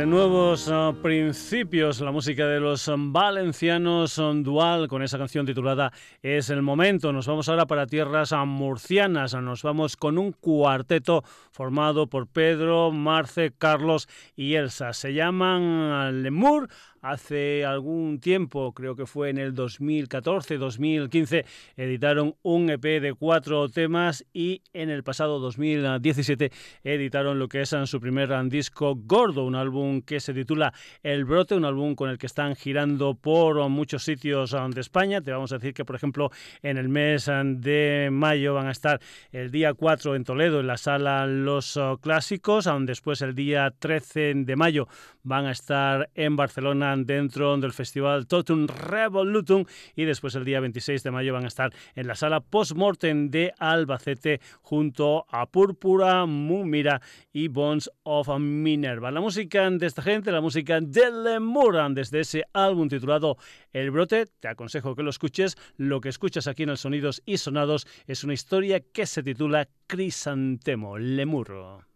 Nuevos 0.06 0.68
ah, 0.70 0.92
principios, 1.02 2.00
la 2.00 2.10
música 2.10 2.46
de 2.46 2.60
los 2.60 2.90
valencianos 2.94 4.20
dual 4.42 4.88
con 4.88 5.02
esa 5.02 5.18
canción 5.18 5.46
titulada 5.46 5.92
Es 6.22 6.50
el 6.50 6.62
momento. 6.62 7.12
Nos 7.12 7.26
vamos 7.26 7.48
ahora 7.48 7.66
para 7.66 7.86
tierras 7.86 8.34
murcianas. 8.46 9.34
Nos 9.34 9.62
vamos 9.62 9.96
con 9.96 10.18
un 10.18 10.32
cuarteto 10.32 11.22
formado 11.52 12.08
por 12.08 12.26
Pedro, 12.26 12.90
Marce, 12.90 13.52
Carlos 13.56 14.08
y 14.36 14.54
Elsa. 14.54 14.92
Se 14.92 15.14
llaman 15.14 16.22
Lemur 16.22 16.68
hace 17.04 17.66
algún 17.66 18.18
tiempo, 18.18 18.72
creo 18.72 18.96
que 18.96 19.04
fue 19.04 19.28
en 19.28 19.36
el 19.36 19.54
2014-2015, 19.54 21.44
editaron 21.76 22.34
un 22.42 22.70
EP 22.70 22.82
de 22.82 23.12
cuatro 23.12 23.68
temas 23.68 24.24
y 24.32 24.62
en 24.72 24.88
el 24.88 25.04
pasado 25.04 25.38
2017 25.38 26.50
editaron 26.82 27.38
lo 27.38 27.48
que 27.48 27.60
es 27.60 27.74
su 27.84 28.00
primer 28.00 28.30
disco 28.48 28.94
gordo, 28.96 29.44
un 29.44 29.54
álbum 29.54 30.00
que 30.00 30.18
se 30.18 30.32
titula 30.32 30.72
El 31.02 31.26
Brote, 31.26 31.54
un 31.54 31.66
álbum 31.66 31.94
con 31.94 32.08
el 32.08 32.16
que 32.16 32.26
están 32.26 32.56
girando 32.56 33.14
por 33.14 33.68
muchos 33.68 34.02
sitios 34.02 34.56
de 34.70 34.80
España. 34.80 35.20
Te 35.20 35.30
vamos 35.30 35.52
a 35.52 35.56
decir 35.56 35.74
que, 35.74 35.84
por 35.84 35.96
ejemplo, 35.96 36.30
en 36.62 36.78
el 36.78 36.88
mes 36.88 37.26
de 37.26 38.08
mayo 38.10 38.54
van 38.54 38.68
a 38.68 38.70
estar 38.70 38.98
el 39.30 39.50
día 39.50 39.74
4 39.74 40.14
en 40.16 40.24
Toledo, 40.24 40.60
en 40.60 40.68
la 40.68 40.78
sala 40.78 41.26
Los 41.26 41.78
Clásicos, 42.00 42.66
después 42.80 43.20
el 43.20 43.34
día 43.34 43.74
13 43.78 44.32
de 44.36 44.56
mayo 44.56 44.88
van 45.24 45.46
a 45.46 45.50
estar 45.50 46.10
en 46.14 46.36
Barcelona 46.36 46.94
dentro 46.96 47.56
del 47.56 47.72
festival 47.72 48.26
Totum 48.26 48.66
Revolutum 48.66 49.64
y 49.96 50.04
después 50.04 50.34
el 50.34 50.44
día 50.44 50.60
26 50.60 51.02
de 51.02 51.10
mayo 51.10 51.32
van 51.32 51.44
a 51.44 51.48
estar 51.48 51.72
en 51.94 52.06
la 52.06 52.14
sala 52.14 52.40
Postmortem 52.40 53.30
de 53.30 53.52
Albacete 53.58 54.40
junto 54.62 55.26
a 55.30 55.46
Púrpura, 55.46 56.26
Mumira 56.26 57.00
y 57.32 57.48
Bones 57.48 57.90
of 58.04 58.28
Minerva. 58.38 59.10
La 59.10 59.20
música 59.20 59.68
de 59.68 59.86
esta 59.86 60.02
gente, 60.02 60.30
la 60.30 60.40
música 60.40 60.80
de 60.80 61.10
Lemuran 61.10 61.94
desde 61.94 62.20
ese 62.20 62.44
álbum 62.52 62.88
titulado 62.88 63.38
El 63.72 63.90
Brote, 63.90 64.26
te 64.40 64.48
aconsejo 64.48 64.94
que 64.94 65.02
lo 65.02 65.10
escuches. 65.10 65.56
Lo 65.76 66.00
que 66.00 66.10
escuchas 66.10 66.46
aquí 66.46 66.64
en 66.64 66.70
el 66.70 66.76
Sonidos 66.76 67.22
y 67.24 67.38
Sonados 67.38 67.86
es 68.06 68.24
una 68.24 68.34
historia 68.34 68.80
que 68.80 69.06
se 69.06 69.22
titula 69.22 69.68
Crisantemo, 69.86 70.98
Lemur. 70.98 71.93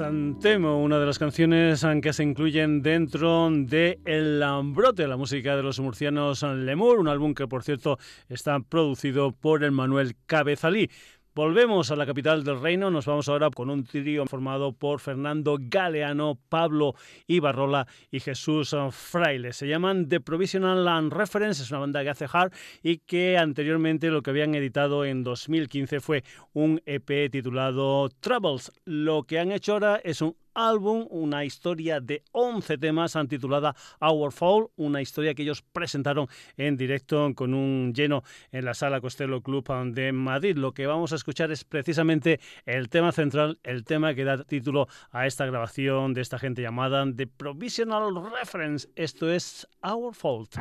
Crisantemo, 0.00 0.82
una 0.82 0.98
de 0.98 1.04
las 1.04 1.18
canciones 1.18 1.84
que 2.00 2.14
se 2.14 2.22
incluyen 2.22 2.80
dentro 2.80 3.50
de 3.50 4.00
El 4.06 4.40
Lambrote, 4.40 5.06
la 5.06 5.18
música 5.18 5.54
de 5.56 5.62
los 5.62 5.78
murcianos 5.78 6.42
Lemur, 6.42 6.98
un 6.98 7.08
álbum 7.08 7.34
que 7.34 7.46
por 7.46 7.62
cierto 7.62 7.98
está 8.30 8.60
producido 8.60 9.32
por 9.32 9.62
el 9.62 9.72
Manuel 9.72 10.16
Cabezalí. 10.24 10.90
Volvemos 11.32 11.92
a 11.92 11.96
la 11.96 12.06
capital 12.06 12.42
del 12.42 12.60
reino, 12.60 12.90
nos 12.90 13.06
vamos 13.06 13.28
ahora 13.28 13.50
con 13.50 13.70
un 13.70 13.84
trío 13.84 14.26
formado 14.26 14.72
por 14.72 14.98
Fernando 14.98 15.58
Galeano, 15.60 16.36
Pablo 16.48 16.96
Ibarrola 17.28 17.86
y 18.10 18.18
Jesús 18.18 18.74
Fraile. 18.90 19.52
Se 19.52 19.68
llaman 19.68 20.08
The 20.08 20.18
Provisional 20.18 20.84
Land 20.84 21.12
Reference, 21.12 21.62
es 21.62 21.70
una 21.70 21.78
banda 21.78 22.02
que 22.02 22.10
hace 22.10 22.26
hard 22.30 22.52
y 22.82 22.98
que 22.98 23.38
anteriormente 23.38 24.10
lo 24.10 24.22
que 24.22 24.30
habían 24.30 24.56
editado 24.56 25.04
en 25.04 25.22
2015 25.22 26.00
fue 26.00 26.24
un 26.52 26.82
EP 26.84 27.30
titulado 27.30 28.08
Troubles. 28.18 28.72
Lo 28.84 29.22
que 29.22 29.38
han 29.38 29.52
hecho 29.52 29.74
ahora 29.74 30.00
es 30.02 30.22
un 30.22 30.34
álbum, 30.54 31.06
una 31.10 31.44
historia 31.44 32.00
de 32.00 32.22
11 32.32 32.78
temas 32.78 33.16
titulada 33.28 33.74
Our 34.00 34.32
Fall, 34.32 34.68
una 34.76 35.00
historia 35.00 35.34
que 35.34 35.42
ellos 35.42 35.62
presentaron 35.62 36.28
en 36.56 36.76
directo 36.76 37.32
con 37.34 37.54
un 37.54 37.92
lleno 37.94 38.22
en 38.52 38.64
la 38.64 38.74
sala 38.74 39.00
Costello 39.00 39.42
Club 39.42 39.66
de 39.92 40.12
Madrid. 40.12 40.56
Lo 40.56 40.72
que 40.72 40.86
vamos 40.86 41.12
a 41.12 41.16
escuchar 41.16 41.50
es 41.50 41.64
precisamente 41.64 42.40
el 42.66 42.88
tema 42.88 43.12
central, 43.12 43.58
el 43.62 43.84
tema 43.84 44.14
que 44.14 44.24
da 44.24 44.42
título 44.44 44.88
a 45.10 45.26
esta 45.26 45.46
grabación 45.46 46.14
de 46.14 46.20
esta 46.20 46.38
gente 46.38 46.62
llamada 46.62 47.04
The 47.14 47.26
Provisional 47.26 48.14
Reference. 48.30 48.88
Esto 48.96 49.30
es 49.30 49.68
Our 49.82 50.14
Fault. 50.14 50.56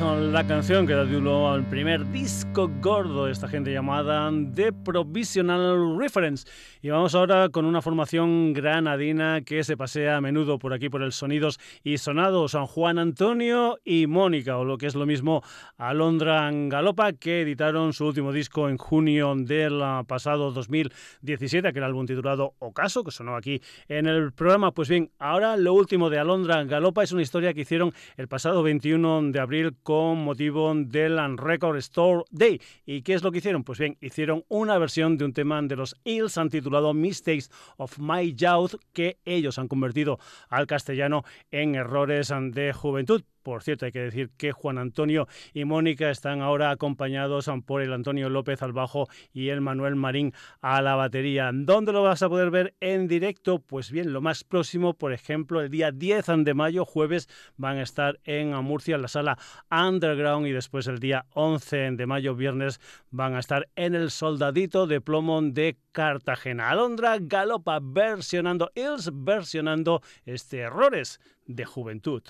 La 0.00 0.46
canción 0.46 0.86
que 0.86 0.94
da 0.94 1.04
título 1.04 1.52
al 1.52 1.64
primer 1.68 2.10
disco 2.10 2.68
gordo 2.80 3.26
de 3.26 3.32
esta 3.32 3.46
gente 3.46 3.72
llamada 3.72 4.32
The 4.54 4.72
Provisional 4.72 5.96
Reference. 5.98 6.48
Y 6.80 6.88
vamos 6.88 7.14
ahora 7.14 7.50
con 7.50 7.66
una 7.66 7.82
formación 7.82 8.52
granadina 8.52 9.42
que 9.42 9.62
se 9.62 9.76
pasea 9.76 10.16
a 10.16 10.20
menudo 10.20 10.58
por 10.58 10.72
aquí 10.72 10.88
por 10.88 11.02
el 11.02 11.12
Sonidos 11.12 11.60
y 11.84 11.98
Sonados, 11.98 12.52
San 12.52 12.66
Juan 12.66 12.98
Antonio 12.98 13.78
y 13.84 14.06
Mónica, 14.06 14.56
o 14.56 14.64
lo 14.64 14.78
que 14.78 14.86
es 14.86 14.94
lo 14.94 15.06
mismo 15.06 15.42
Alondra 15.76 16.50
Galopa, 16.50 17.12
que 17.12 17.42
editaron 17.42 17.92
su 17.92 18.06
último 18.06 18.32
disco 18.32 18.68
en 18.68 18.78
junio 18.78 19.34
del 19.36 19.80
pasado 20.08 20.50
2017, 20.50 21.72
que 21.72 21.78
era 21.78 21.86
el 21.86 21.92
álbum 21.92 22.06
titulado 22.06 22.54
Ocaso, 22.58 23.04
que 23.04 23.10
sonó 23.12 23.36
aquí 23.36 23.60
en 23.88 24.06
el 24.06 24.32
programa. 24.32 24.72
Pues 24.72 24.88
bien, 24.88 25.12
ahora 25.18 25.56
lo 25.56 25.74
último 25.74 26.10
de 26.10 26.18
Alondra 26.18 26.64
Galopa 26.64 27.04
es 27.04 27.12
una 27.12 27.22
historia 27.22 27.54
que 27.54 27.60
hicieron 27.60 27.92
el 28.16 28.26
pasado 28.26 28.62
21 28.62 29.30
de 29.30 29.38
abril 29.38 29.76
con 29.82 30.24
motivo 30.24 30.72
del 30.74 31.38
Record 31.38 31.76
Store 31.78 32.24
Day. 32.30 32.60
¿Y 32.86 33.02
qué 33.02 33.14
es 33.14 33.22
lo 33.22 33.32
que 33.32 33.38
hicieron? 33.38 33.64
Pues 33.64 33.78
bien, 33.78 33.96
hicieron 34.00 34.44
una 34.48 34.78
versión 34.78 35.18
de 35.18 35.24
un 35.24 35.32
tema 35.32 35.60
de 35.62 35.76
los 35.76 35.96
Hills, 36.04 36.38
titulado 36.50 36.94
Mistakes 36.94 37.46
of 37.76 37.98
My 37.98 38.34
Youth, 38.34 38.74
que 38.92 39.18
ellos 39.24 39.58
han 39.58 39.68
convertido 39.68 40.18
al 40.48 40.66
castellano 40.66 41.24
en 41.50 41.74
errores 41.74 42.32
de 42.52 42.72
juventud. 42.72 43.22
Por 43.42 43.62
cierto, 43.62 43.86
hay 43.86 43.92
que 43.92 44.00
decir 44.00 44.30
que 44.36 44.52
Juan 44.52 44.78
Antonio 44.78 45.26
y 45.52 45.64
Mónica 45.64 46.10
están 46.10 46.40
ahora 46.40 46.70
acompañados 46.70 47.50
por 47.66 47.82
el 47.82 47.92
Antonio 47.92 48.28
López 48.28 48.62
al 48.62 48.72
bajo 48.72 49.08
y 49.32 49.48
el 49.48 49.60
Manuel 49.60 49.96
Marín 49.96 50.32
a 50.60 50.80
la 50.82 50.94
batería. 50.94 51.50
¿Dónde 51.52 51.92
lo 51.92 52.02
vas 52.02 52.22
a 52.22 52.28
poder 52.28 52.50
ver 52.50 52.74
en 52.80 53.08
directo? 53.08 53.58
Pues 53.58 53.90
bien, 53.90 54.12
lo 54.12 54.20
más 54.20 54.44
próximo, 54.44 54.94
por 54.94 55.12
ejemplo, 55.12 55.60
el 55.60 55.70
día 55.70 55.90
10 55.90 56.44
de 56.44 56.54
mayo, 56.54 56.84
jueves, 56.84 57.28
van 57.56 57.78
a 57.78 57.82
estar 57.82 58.20
en 58.24 58.52
Murcia, 58.62 58.94
en 58.94 59.02
la 59.02 59.08
sala 59.08 59.38
Underground, 59.70 60.46
y 60.46 60.52
después 60.52 60.86
el 60.86 60.98
día 60.98 61.26
11 61.34 61.92
de 61.92 62.06
mayo, 62.06 62.34
viernes, 62.34 62.80
van 63.10 63.34
a 63.34 63.40
estar 63.40 63.68
en 63.76 63.94
el 63.94 64.10
Soldadito 64.10 64.86
de 64.86 65.00
Plomo 65.00 65.40
de 65.42 65.78
Cartagena. 65.92 66.70
Alondra 66.70 67.16
Galopa 67.20 67.80
versionando, 67.82 68.70
Ills 68.74 69.10
versionando 69.12 70.02
este 70.24 70.58
errores 70.58 71.20
de 71.46 71.64
juventud. 71.64 72.22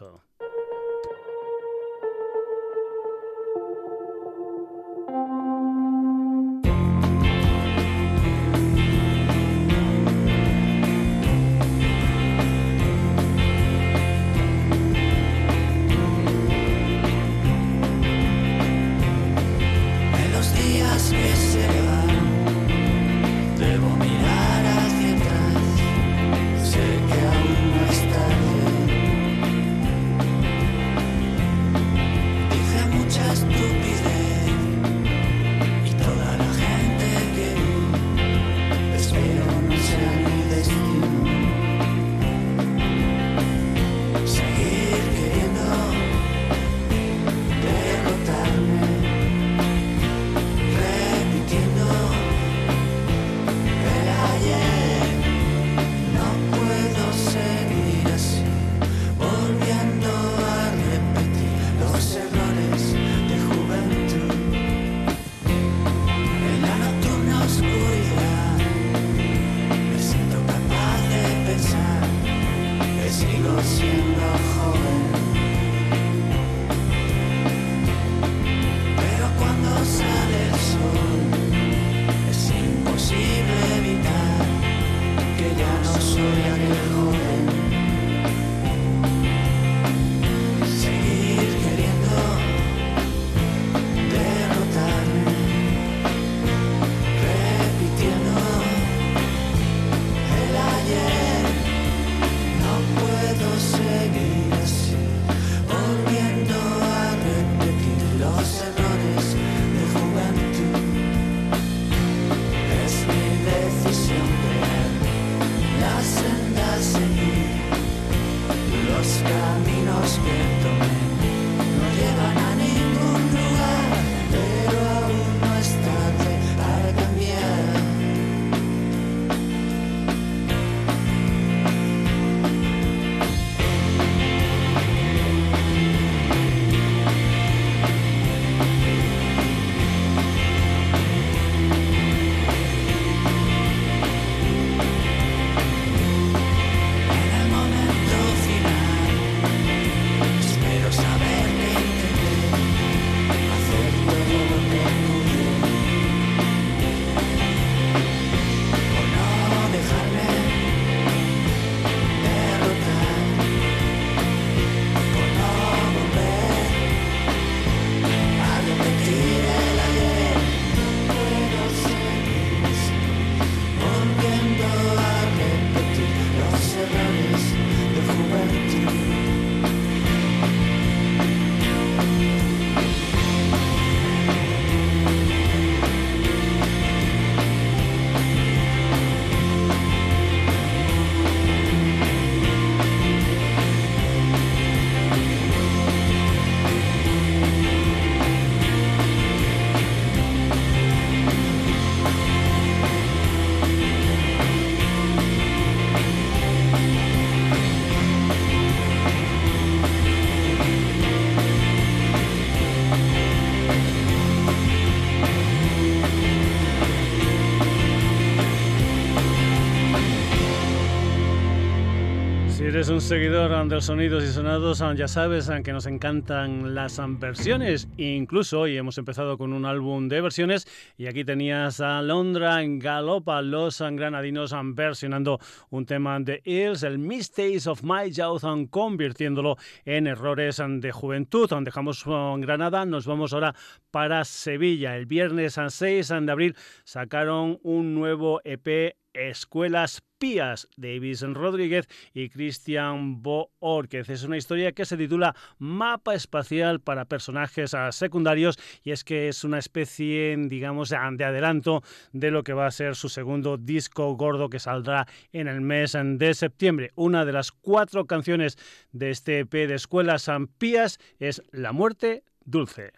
Seguidor 223.13 223.69
de 223.69 223.81
sonidos 223.83 224.25
y 224.25 224.29
sonados, 224.29 224.83
ya 224.97 225.07
sabes 225.07 225.51
que 225.63 225.73
nos 225.75 225.85
encantan 225.85 226.75
las 226.75 226.99
versiones. 227.19 227.87
Incluso 227.99 228.61
hoy 228.61 228.79
hemos 228.79 228.97
empezado 228.97 229.37
con 229.37 229.53
un 229.53 229.67
álbum 229.67 230.09
de 230.09 230.23
versiones 230.23 230.67
y 230.97 231.09
aquí 231.09 231.23
tenías 231.23 231.81
a 231.81 232.01
Londra 232.01 232.63
en 232.63 232.79
Galopa, 232.79 233.43
los 233.43 233.83
granadinos 233.83 234.55
versionando 234.75 235.41
un 235.69 235.85
tema 235.85 236.19
de 236.21 236.41
Hills, 236.43 236.85
el 236.85 236.99
Mistakes 236.99 237.69
of 237.69 237.83
My 237.83 238.11
Youth, 238.11 238.45
convirtiéndolo 238.71 239.59
en 239.85 240.07
errores 240.07 240.63
de 240.67 240.91
juventud. 240.91 241.51
Dejamos 241.65 242.07
Granada, 242.07 242.87
nos 242.87 243.05
vamos 243.05 243.35
ahora 243.35 243.55
para 243.91 244.25
Sevilla. 244.25 244.97
El 244.97 245.05
viernes 245.05 245.61
6 245.69 246.09
de 246.09 246.33
abril 246.33 246.57
sacaron 246.85 247.59
un 247.63 247.95
nuevo 247.95 248.41
EP 248.43 248.97
Escuelas 249.15 250.03
Pías, 250.19 250.69
Davis 250.77 251.23
Rodríguez 251.23 251.89
y 252.15 252.29
Cristian 252.29 253.23
Boorquez. 253.23 254.09
Es 254.09 254.23
una 254.23 254.37
historia 254.37 254.73
que 254.73 254.85
se 254.85 254.97
titula 254.97 255.35
Mapa 255.59 256.15
Espacial 256.15 256.81
para 256.81 257.07
Personajes 257.07 257.75
Secundarios 257.91 258.59
y 258.85 258.93
es 258.93 259.03
que 259.03 259.29
es 259.29 259.43
una 259.45 259.59
especie, 259.59 260.37
digamos, 260.39 260.91
de 260.91 261.25
adelanto 261.25 261.83
de 262.13 262.31
lo 262.31 262.45
que 262.45 262.53
va 262.53 262.67
a 262.67 262.71
ser 262.71 262.95
su 262.95 263.09
segundo 263.09 263.57
disco 263.57 264.15
gordo 264.15 264.49
que 264.49 264.61
saldrá 264.61 265.07
en 265.33 265.49
el 265.49 265.61
mes 265.61 265.97
de 266.01 266.35
septiembre. 266.35 266.93
Una 266.95 267.25
de 267.25 267.33
las 267.33 267.51
cuatro 267.51 268.07
canciones 268.07 268.57
de 268.93 269.11
este 269.11 269.41
EP 269.41 269.53
de 269.53 269.75
Escuelas 269.75 270.31
Pías 270.59 270.99
es 271.19 271.43
La 271.51 271.73
muerte 271.73 272.23
dulce. 272.45 272.93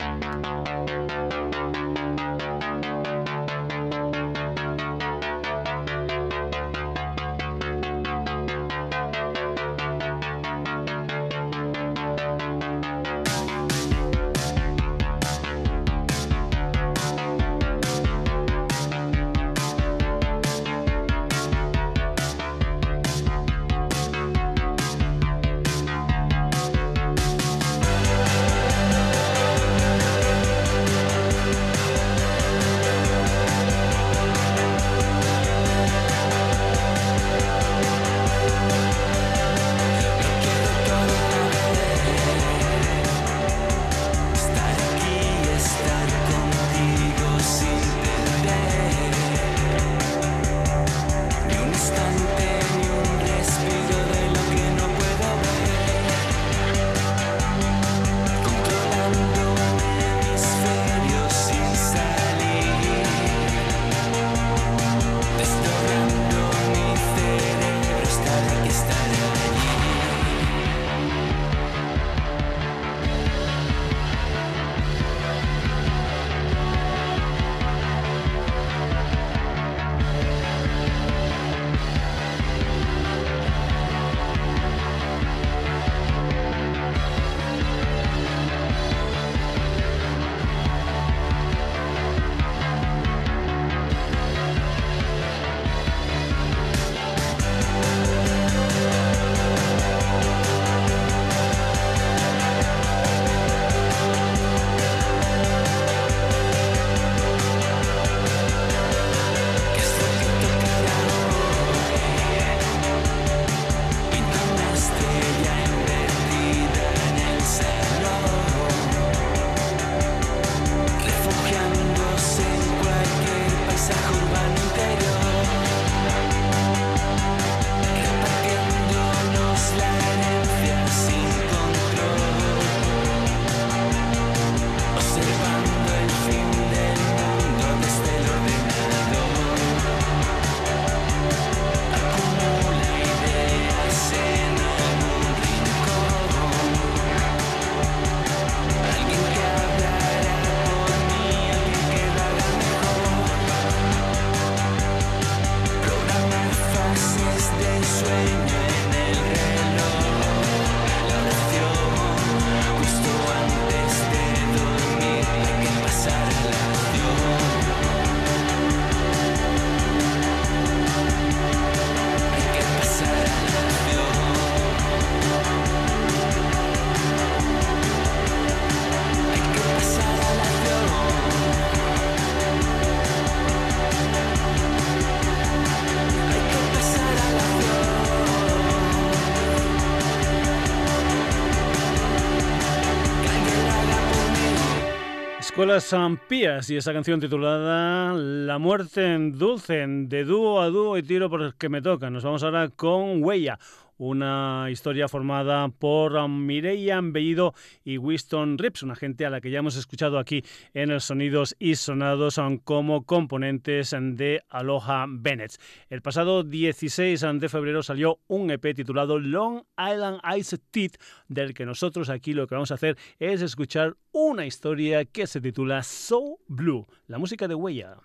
Escuelas 195.54 195.94
Pías 196.26 196.68
y 196.68 196.76
esa 196.76 196.92
canción 196.92 197.20
titulada 197.20 198.12
La 198.12 198.58
muerte 198.58 199.14
en 199.14 199.38
dulce, 199.38 199.86
de 199.86 200.24
dúo 200.24 200.60
a 200.60 200.66
dúo 200.66 200.98
y 200.98 201.04
tiro 201.04 201.30
por 201.30 201.42
el 201.42 201.54
que 201.54 201.68
me 201.68 201.80
toca. 201.80 202.10
Nos 202.10 202.24
vamos 202.24 202.42
ahora 202.42 202.70
con 202.70 203.22
Huella, 203.22 203.60
una 203.98 204.68
historia 204.70 205.08
formada 205.08 205.68
por 205.68 206.28
Mireia 206.28 207.00
Bellido 207.02 207.54
y 207.84 207.98
Winston 207.98 208.58
Rips, 208.58 208.82
una 208.82 208.96
gente 208.96 209.26
a 209.26 209.30
la 209.30 209.40
que 209.40 209.50
ya 209.50 209.60
hemos 209.60 209.76
escuchado 209.76 210.18
aquí 210.18 210.44
en 210.72 210.90
el 210.90 211.00
Sonidos 211.00 211.56
y 211.58 211.76
Sonados 211.76 212.40
como 212.64 213.04
componentes 213.04 213.94
de 213.98 214.42
Aloha 214.48 215.06
Bennett. 215.08 215.56
El 215.88 216.02
pasado 216.02 216.42
16 216.42 217.24
de 217.34 217.48
febrero 217.48 217.82
salió 217.82 218.20
un 218.26 218.50
EP 218.50 218.74
titulado 218.74 219.18
Long 219.18 219.62
Island 219.78 220.20
Ice 220.36 220.58
Teeth, 220.58 220.96
del 221.28 221.54
que 221.54 221.66
nosotros 221.66 222.10
aquí 222.10 222.32
lo 222.32 222.46
que 222.46 222.54
vamos 222.54 222.70
a 222.70 222.74
hacer 222.74 222.96
es 223.18 223.42
escuchar 223.42 223.96
una 224.12 224.46
historia 224.46 225.04
que 225.04 225.26
se 225.26 225.40
titula 225.40 225.82
So 225.82 226.38
Blue, 226.48 226.86
la 227.06 227.18
música 227.18 227.48
de 227.48 227.54
Huella. 227.54 227.96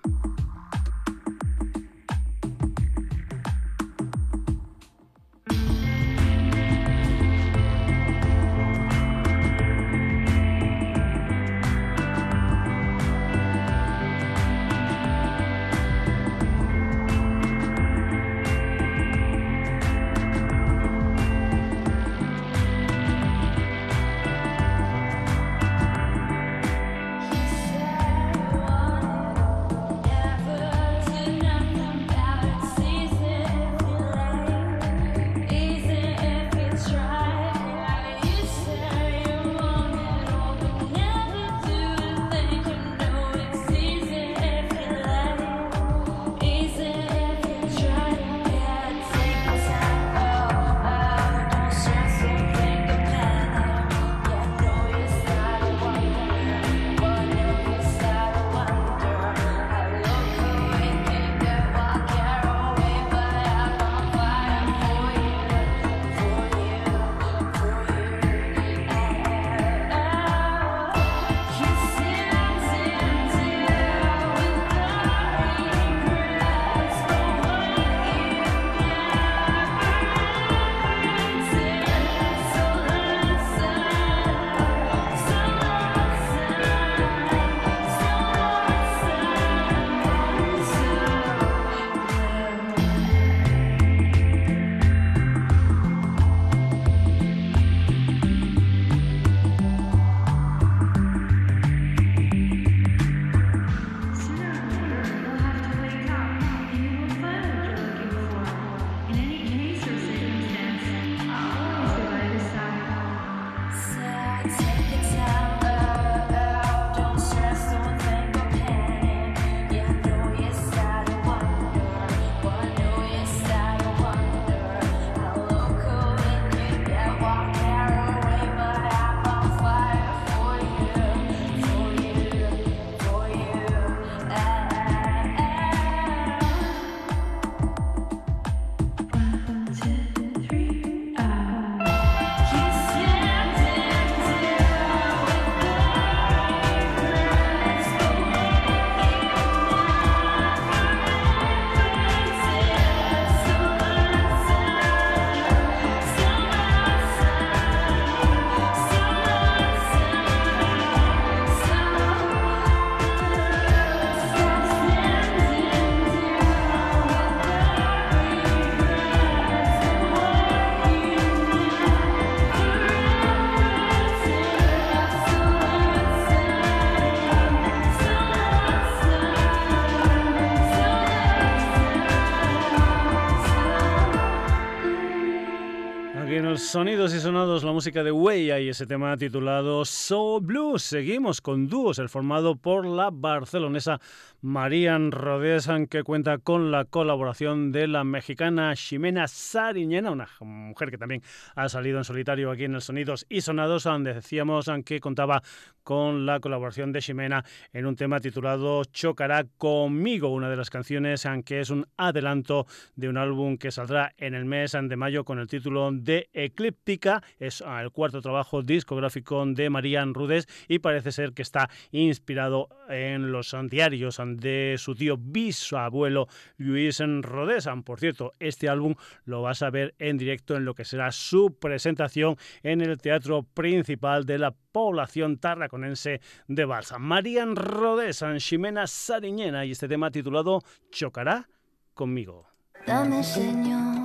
Sonidos 186.70 187.16
y 187.16 187.20
sonados, 187.20 187.64
la 187.64 187.72
música 187.72 188.04
de 188.04 188.12
Huella 188.12 188.60
y 188.60 188.70
ese 188.70 188.86
tema 188.86 189.18
titulado 189.18 189.84
So 189.86 190.40
Blue. 190.40 190.78
Seguimos 190.78 191.42
con 191.42 191.68
dúos, 191.68 191.98
el 191.98 192.10
formado 192.10 192.56
por 192.58 192.86
la 192.86 193.10
barcelonesa 193.12 194.00
Marian 194.42 195.12
Rodesan, 195.12 195.88
que 195.88 196.04
cuenta 196.04 196.38
con 196.38 196.72
la 196.72 196.86
colaboración 196.86 197.74
de 197.74 197.88
la 197.88 198.06
mexicana 198.06 198.74
Ximena 198.76 199.28
Sariñena, 199.28 200.12
una 200.12 200.30
mujer 200.40 200.92
que 200.92 200.98
también 200.98 201.22
ha 201.56 201.68
salido 201.68 201.98
en 201.98 202.06
solitario 202.06 202.50
aquí 202.50 202.64
en 202.64 202.76
el 202.76 202.82
Sonidos 202.82 203.26
y 203.28 203.42
Sonados, 203.42 203.84
donde 203.84 204.14
decíamos 204.14 204.72
que 204.86 205.02
contaba 205.02 205.44
con 205.84 206.26
la 206.26 206.40
colaboración 206.40 206.92
de 206.92 207.02
Ximena 207.02 207.44
en 207.74 207.86
un 207.86 207.96
tema 207.96 208.20
titulado 208.20 208.84
Chocará 208.86 209.44
conmigo, 209.58 210.30
una 210.30 210.50
de 210.50 210.56
las 210.56 210.70
canciones 210.70 211.28
que 211.44 211.60
es 211.60 211.70
un 211.70 211.86
adelanto 211.98 212.66
de 212.96 213.10
un 213.10 213.18
álbum 213.18 213.58
que 213.58 213.72
saldrá 213.72 214.14
en 214.18 214.36
el 214.36 214.46
mes 214.46 214.72
de 214.72 214.96
mayo 214.96 215.26
con 215.26 215.40
el 215.40 215.48
título 215.48 215.90
de 215.92 216.30
Eclíptica. 216.32 217.24
Es 217.40 217.62
el 217.62 217.92
cuarto 217.92 218.22
trabajo 218.22 218.62
discográfico 218.62 219.44
de 219.46 219.70
Marian 219.70 220.14
Rudes 220.14 220.48
y 220.68 220.80
parece 220.80 221.12
ser 221.12 221.34
que 221.34 221.42
está 221.42 221.70
inspirado 221.92 222.70
en 222.88 223.32
los 223.32 223.56
diarios 223.70 224.20
de 224.38 224.76
su 224.78 224.96
tío 224.96 225.18
bisabuelo 225.18 226.28
Luis 226.58 227.00
Rodesan. 227.00 227.84
Por 227.84 228.00
cierto, 228.00 228.34
este 228.40 228.70
álbum 228.70 228.96
lo 229.26 229.42
vas 229.42 229.62
a 229.62 229.70
ver 229.70 229.96
en 230.00 230.18
directo 230.18 230.56
en 230.56 230.66
lo 230.66 230.74
que 230.74 230.86
será 230.86 231.12
su 231.12 231.58
presentación 231.60 232.36
en 232.64 232.82
el 232.82 232.98
Teatro 232.98 233.44
Principal 233.44 234.26
de 234.26 234.40
la 234.40 234.52
población 234.52 235.38
tarraconense 235.38 236.22
de 236.48 236.68
Barça. 236.68 237.00
Marian 237.00 237.56
Rodesan, 237.56 238.40
Ximena 238.40 238.88
Sariñena 238.88 239.66
y 239.66 239.72
este 239.72 239.88
tema 239.88 240.12
titulado 240.12 240.62
Chocará 240.92 241.48
conmigo. 241.94 242.48
Dame, 242.86 243.24
Señor, 243.24 244.00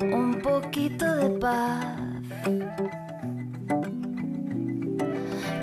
un 0.00 0.40
poquito 0.42 1.16
de 1.16 1.30
paz 1.38 1.95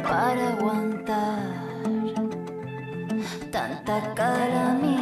para 0.04 0.50
aguantar 0.50 1.64
tanta 3.52 4.14
calamidad. 4.14 4.93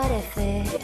A 0.00 0.77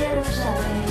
quiero. 0.00 0.89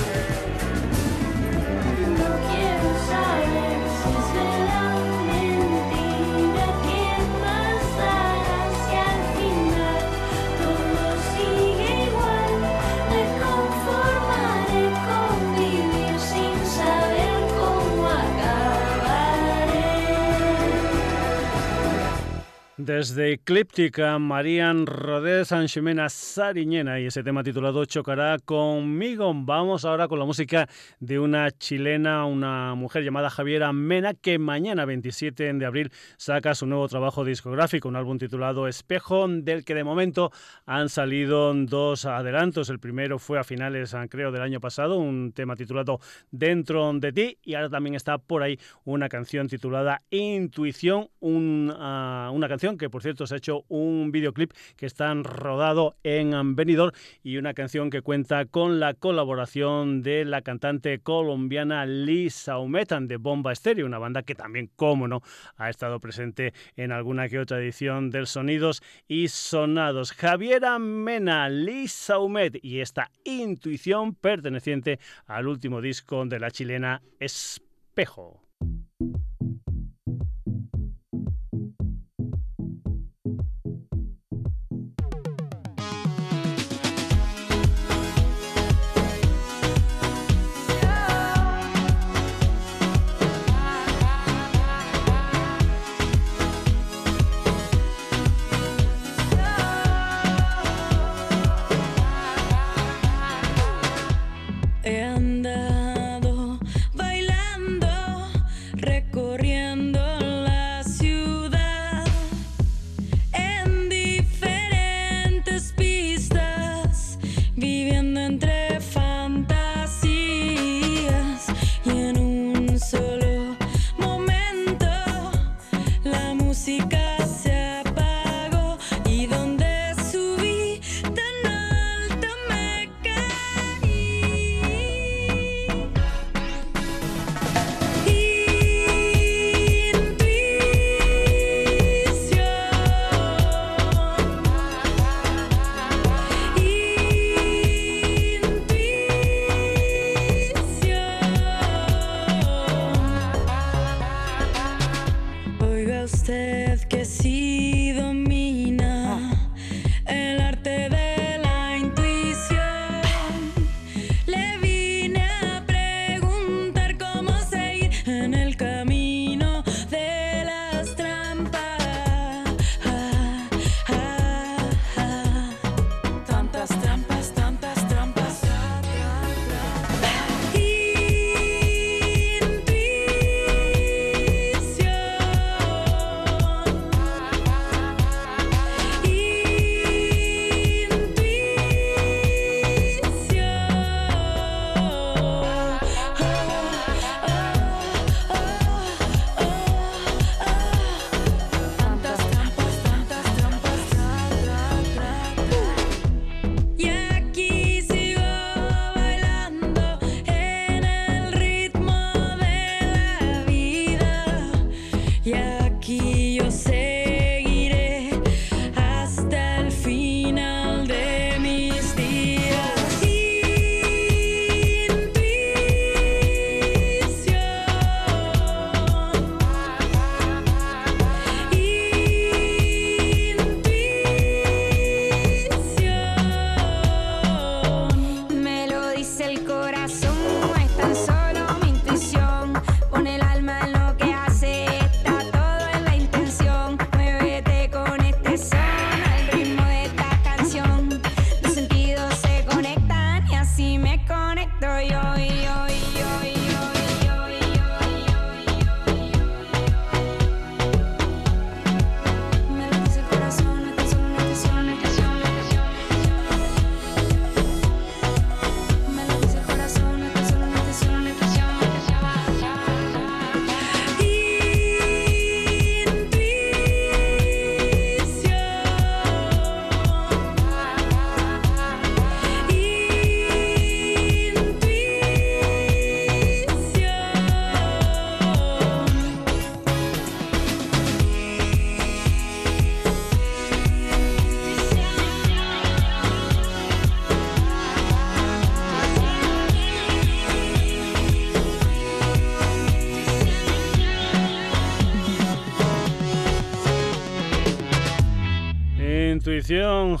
Desde 22.82 23.32
Eclíptica, 23.32 24.18
Marían 24.18 24.86
Rodés, 24.86 25.52
Anximena 25.52 26.08
Sariñena 26.08 26.98
y 26.98 27.04
ese 27.04 27.22
tema 27.22 27.42
titulado 27.42 27.84
Chocará 27.84 28.38
conmigo. 28.38 29.30
Vamos 29.34 29.84
ahora 29.84 30.08
con 30.08 30.18
la 30.18 30.24
música 30.24 30.66
de 30.98 31.18
una 31.18 31.50
chilena, 31.50 32.24
una 32.24 32.74
mujer 32.74 33.04
llamada 33.04 33.28
Javiera 33.28 33.70
Mena, 33.74 34.14
que 34.14 34.38
mañana 34.38 34.86
27 34.86 35.52
de 35.52 35.66
abril 35.66 35.92
saca 36.16 36.54
su 36.54 36.64
nuevo 36.64 36.88
trabajo 36.88 37.22
discográfico, 37.22 37.86
un 37.86 37.96
álbum 37.96 38.16
titulado 38.16 38.66
Espejo, 38.66 39.28
del 39.28 39.66
que 39.66 39.74
de 39.74 39.84
momento 39.84 40.32
han 40.64 40.88
salido 40.88 41.52
dos 41.52 42.06
adelantos. 42.06 42.70
El 42.70 42.78
primero 42.78 43.18
fue 43.18 43.38
a 43.38 43.44
finales, 43.44 43.94
creo, 44.08 44.32
del 44.32 44.40
año 44.40 44.58
pasado, 44.58 44.96
un 44.96 45.32
tema 45.32 45.54
titulado 45.54 46.00
Dentro 46.30 46.90
de 46.94 47.12
ti, 47.12 47.38
y 47.42 47.56
ahora 47.56 47.68
también 47.68 47.94
está 47.94 48.16
por 48.16 48.42
ahí 48.42 48.58
una 48.84 49.10
canción 49.10 49.48
titulada 49.48 50.00
Intuición, 50.08 51.10
una 51.20 52.48
canción 52.48 52.69
que 52.76 52.90
por 52.90 53.02
cierto 53.02 53.26
se 53.26 53.34
ha 53.34 53.38
hecho 53.38 53.64
un 53.68 54.10
videoclip 54.12 54.52
que 54.76 54.86
está 54.86 55.12
rodado 55.14 55.96
en 56.02 56.54
Benidorm 56.54 56.92
y 57.22 57.36
una 57.36 57.54
canción 57.54 57.90
que 57.90 58.02
cuenta 58.02 58.44
con 58.44 58.80
la 58.80 58.94
colaboración 58.94 60.02
de 60.02 60.24
la 60.24 60.42
cantante 60.42 61.00
colombiana 61.00 61.86
Lisa 61.86 62.58
Umetan 62.58 63.08
de 63.08 63.16
Bomba 63.16 63.52
Estéreo, 63.52 63.86
una 63.86 63.98
banda 63.98 64.22
que 64.22 64.34
también, 64.34 64.70
como 64.76 65.08
no, 65.08 65.22
ha 65.56 65.70
estado 65.70 66.00
presente 66.00 66.52
en 66.76 66.92
alguna 66.92 67.28
que 67.28 67.38
otra 67.38 67.58
edición 67.58 68.10
del 68.10 68.26
Sonidos 68.26 68.82
y 69.08 69.28
Sonados. 69.28 70.12
Javiera 70.12 70.78
Mena, 70.78 71.48
Lisa 71.48 72.18
Umet 72.18 72.58
y 72.62 72.80
esta 72.80 73.10
intuición 73.24 74.14
perteneciente 74.14 74.98
al 75.26 75.46
último 75.48 75.80
disco 75.80 76.24
de 76.26 76.40
la 76.40 76.50
chilena 76.50 77.02
Espejo. 77.18 78.49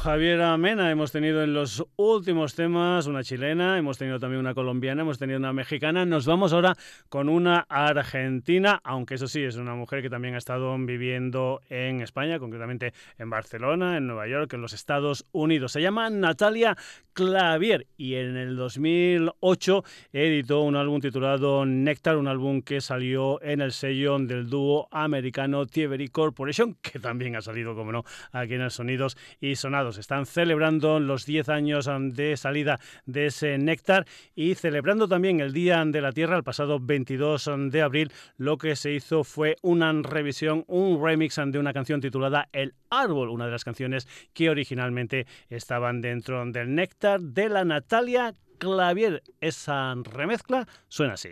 Javier 0.02 0.40
Amena 0.40 0.90
hemos 0.90 1.12
tenido 1.12 1.42
en 1.42 1.52
los 1.52 1.84
últimos 2.00 2.54
temas 2.54 3.06
una 3.06 3.22
chilena, 3.22 3.78
hemos 3.78 3.96
tenido 3.96 4.18
también 4.18 4.40
una 4.40 4.54
colombiana, 4.54 5.02
hemos 5.02 5.18
tenido 5.18 5.38
una 5.38 5.52
mexicana. 5.52 6.04
Nos 6.04 6.26
vamos 6.26 6.52
ahora 6.52 6.76
con 7.08 7.28
una 7.28 7.60
argentina, 7.68 8.80
aunque 8.84 9.14
eso 9.14 9.28
sí, 9.28 9.42
es 9.42 9.56
una 9.56 9.74
mujer 9.74 10.02
que 10.02 10.10
también 10.10 10.34
ha 10.34 10.38
estado 10.38 10.76
viviendo 10.78 11.60
en 11.68 12.00
España, 12.00 12.38
concretamente 12.38 12.92
en 13.18 13.30
Barcelona, 13.30 13.96
en 13.96 14.06
Nueva 14.06 14.26
York, 14.26 14.52
en 14.52 14.62
los 14.62 14.72
Estados 14.72 15.26
Unidos. 15.32 15.72
Se 15.72 15.80
llama 15.80 16.10
Natalia 16.10 16.76
Clavier 17.12 17.86
y 17.96 18.16
en 18.16 18.36
el 18.36 18.56
2008 18.56 19.84
editó 20.12 20.62
un 20.62 20.76
álbum 20.76 21.00
titulado 21.00 21.64
Nectar, 21.64 22.16
un 22.16 22.28
álbum 22.28 22.62
que 22.62 22.80
salió 22.80 23.40
en 23.42 23.60
el 23.60 23.72
sello 23.72 24.18
del 24.18 24.48
dúo 24.48 24.88
americano 24.90 25.66
Thievery 25.66 26.08
Corporation, 26.08 26.76
que 26.82 26.98
también 26.98 27.36
ha 27.36 27.40
salido, 27.40 27.74
como 27.74 27.92
no, 27.92 28.04
aquí 28.32 28.54
en 28.54 28.62
el 28.62 28.70
sonido 28.70 28.80
sonidos 28.80 29.18
y 29.40 29.56
sonados. 29.56 29.98
Están 29.98 30.24
celebrando 30.24 31.00
los 31.00 31.26
10 31.26 31.50
años 31.50 31.86
de 31.98 32.36
salida 32.36 32.78
de 33.06 33.26
ese 33.26 33.58
néctar 33.58 34.06
y 34.34 34.54
celebrando 34.54 35.08
también 35.08 35.40
el 35.40 35.52
Día 35.52 35.82
de 35.84 36.00
la 36.00 36.12
Tierra 36.12 36.36
el 36.36 36.44
pasado 36.44 36.78
22 36.80 37.50
de 37.70 37.82
abril. 37.82 38.12
Lo 38.36 38.58
que 38.58 38.76
se 38.76 38.92
hizo 38.92 39.24
fue 39.24 39.56
una 39.62 39.92
revisión, 39.92 40.64
un 40.66 41.02
remix 41.04 41.40
de 41.46 41.58
una 41.58 41.72
canción 41.72 42.00
titulada 42.00 42.48
El 42.52 42.74
Árbol, 42.90 43.30
una 43.30 43.46
de 43.46 43.52
las 43.52 43.64
canciones 43.64 44.08
que 44.32 44.50
originalmente 44.50 45.26
estaban 45.48 46.00
dentro 46.00 46.44
del 46.46 46.74
néctar 46.74 47.20
de 47.20 47.48
la 47.48 47.64
Natalia 47.64 48.34
Clavier. 48.58 49.22
Esa 49.40 49.94
remezcla 49.94 50.66
suena 50.88 51.14
así. 51.14 51.30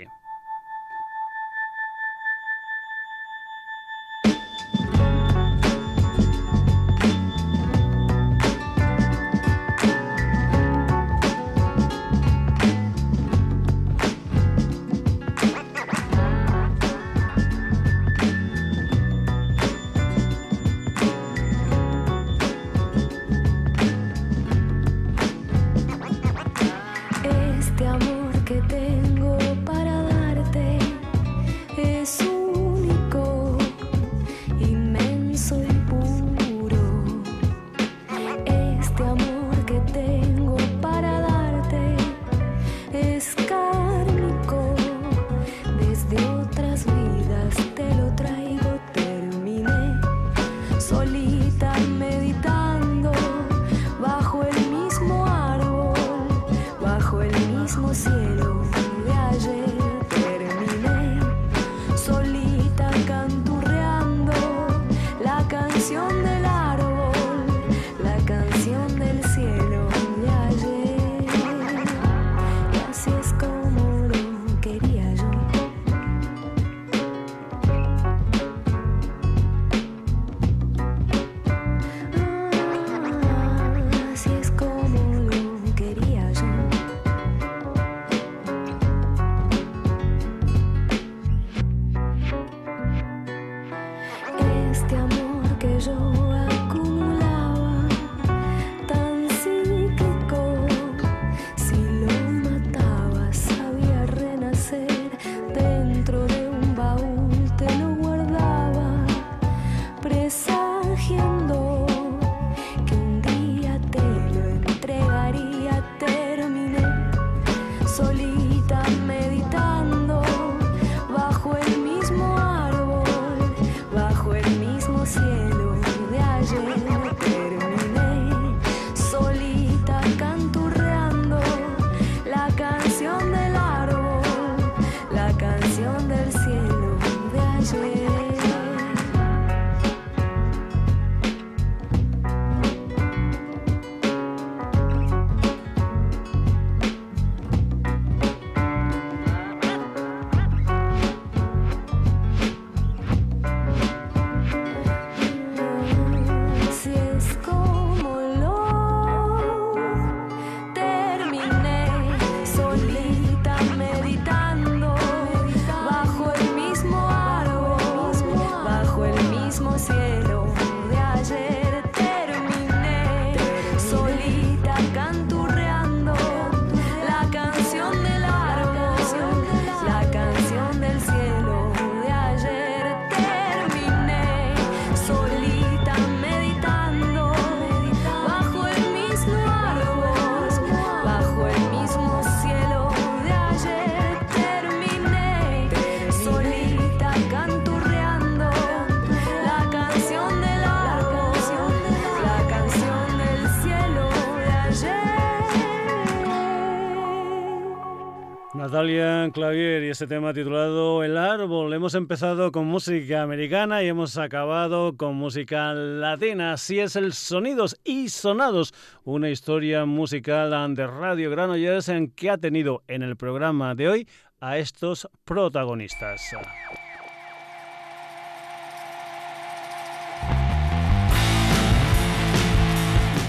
Natalia 208.68 209.30
Clavier 209.32 209.82
y 209.82 209.88
este 209.88 210.06
tema 210.06 210.34
titulado 210.34 211.02
El 211.02 211.16
árbol. 211.16 211.72
Hemos 211.72 211.94
empezado 211.94 212.52
con 212.52 212.66
música 212.66 213.22
americana 213.22 213.82
y 213.82 213.88
hemos 213.88 214.18
acabado 214.18 214.94
con 214.94 215.14
música 215.14 215.72
latina. 215.72 216.52
Así 216.52 216.78
es 216.78 216.94
el 216.94 217.14
Sonidos 217.14 217.80
y 217.82 218.10
Sonados, 218.10 218.74
una 219.04 219.30
historia 219.30 219.86
musical 219.86 220.74
de 220.74 220.86
Radio 220.86 221.30
Granollers 221.30 221.88
en 221.88 222.10
que 222.10 222.28
ha 222.28 222.36
tenido 222.36 222.82
en 222.88 223.02
el 223.02 223.16
programa 223.16 223.74
de 223.74 223.88
hoy 223.88 224.08
a 224.38 224.58
estos 224.58 225.08
protagonistas. 225.24 226.20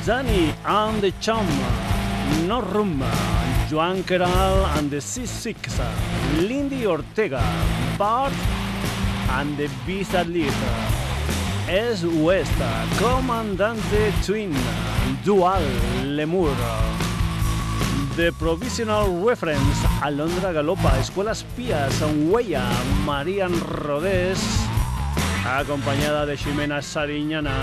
Danny 0.05 0.53
and 0.65 0.99
the 0.99 1.13
Chum, 1.21 1.47
No 2.47 2.61
Rumba. 2.61 3.39
Joan 3.69 3.97
and 3.99 4.89
the 4.89 4.97
C6, 4.97 5.55
Lindy 6.47 6.87
Ortega, 6.87 7.39
Bart 7.99 8.33
and 9.33 9.55
the 9.57 9.69
Bizarre 9.85 10.25
Es 11.67 12.03
West, 12.03 12.51
Comandante 12.97 14.11
Twin, 14.25 14.51
Dual 15.23 15.61
Lemur, 16.03 16.49
The 18.15 18.31
Provisional 18.39 19.23
Reference, 19.23 19.85
Alondra 20.01 20.51
Galopa, 20.51 20.97
Escuelas 20.97 21.45
Pías, 21.55 21.93
Huella, 22.27 22.67
Marian 23.05 23.53
Rodés, 23.59 24.39
acompañada 25.45 26.25
de 26.25 26.37
Ximena 26.37 26.81
Sariñana, 26.81 27.53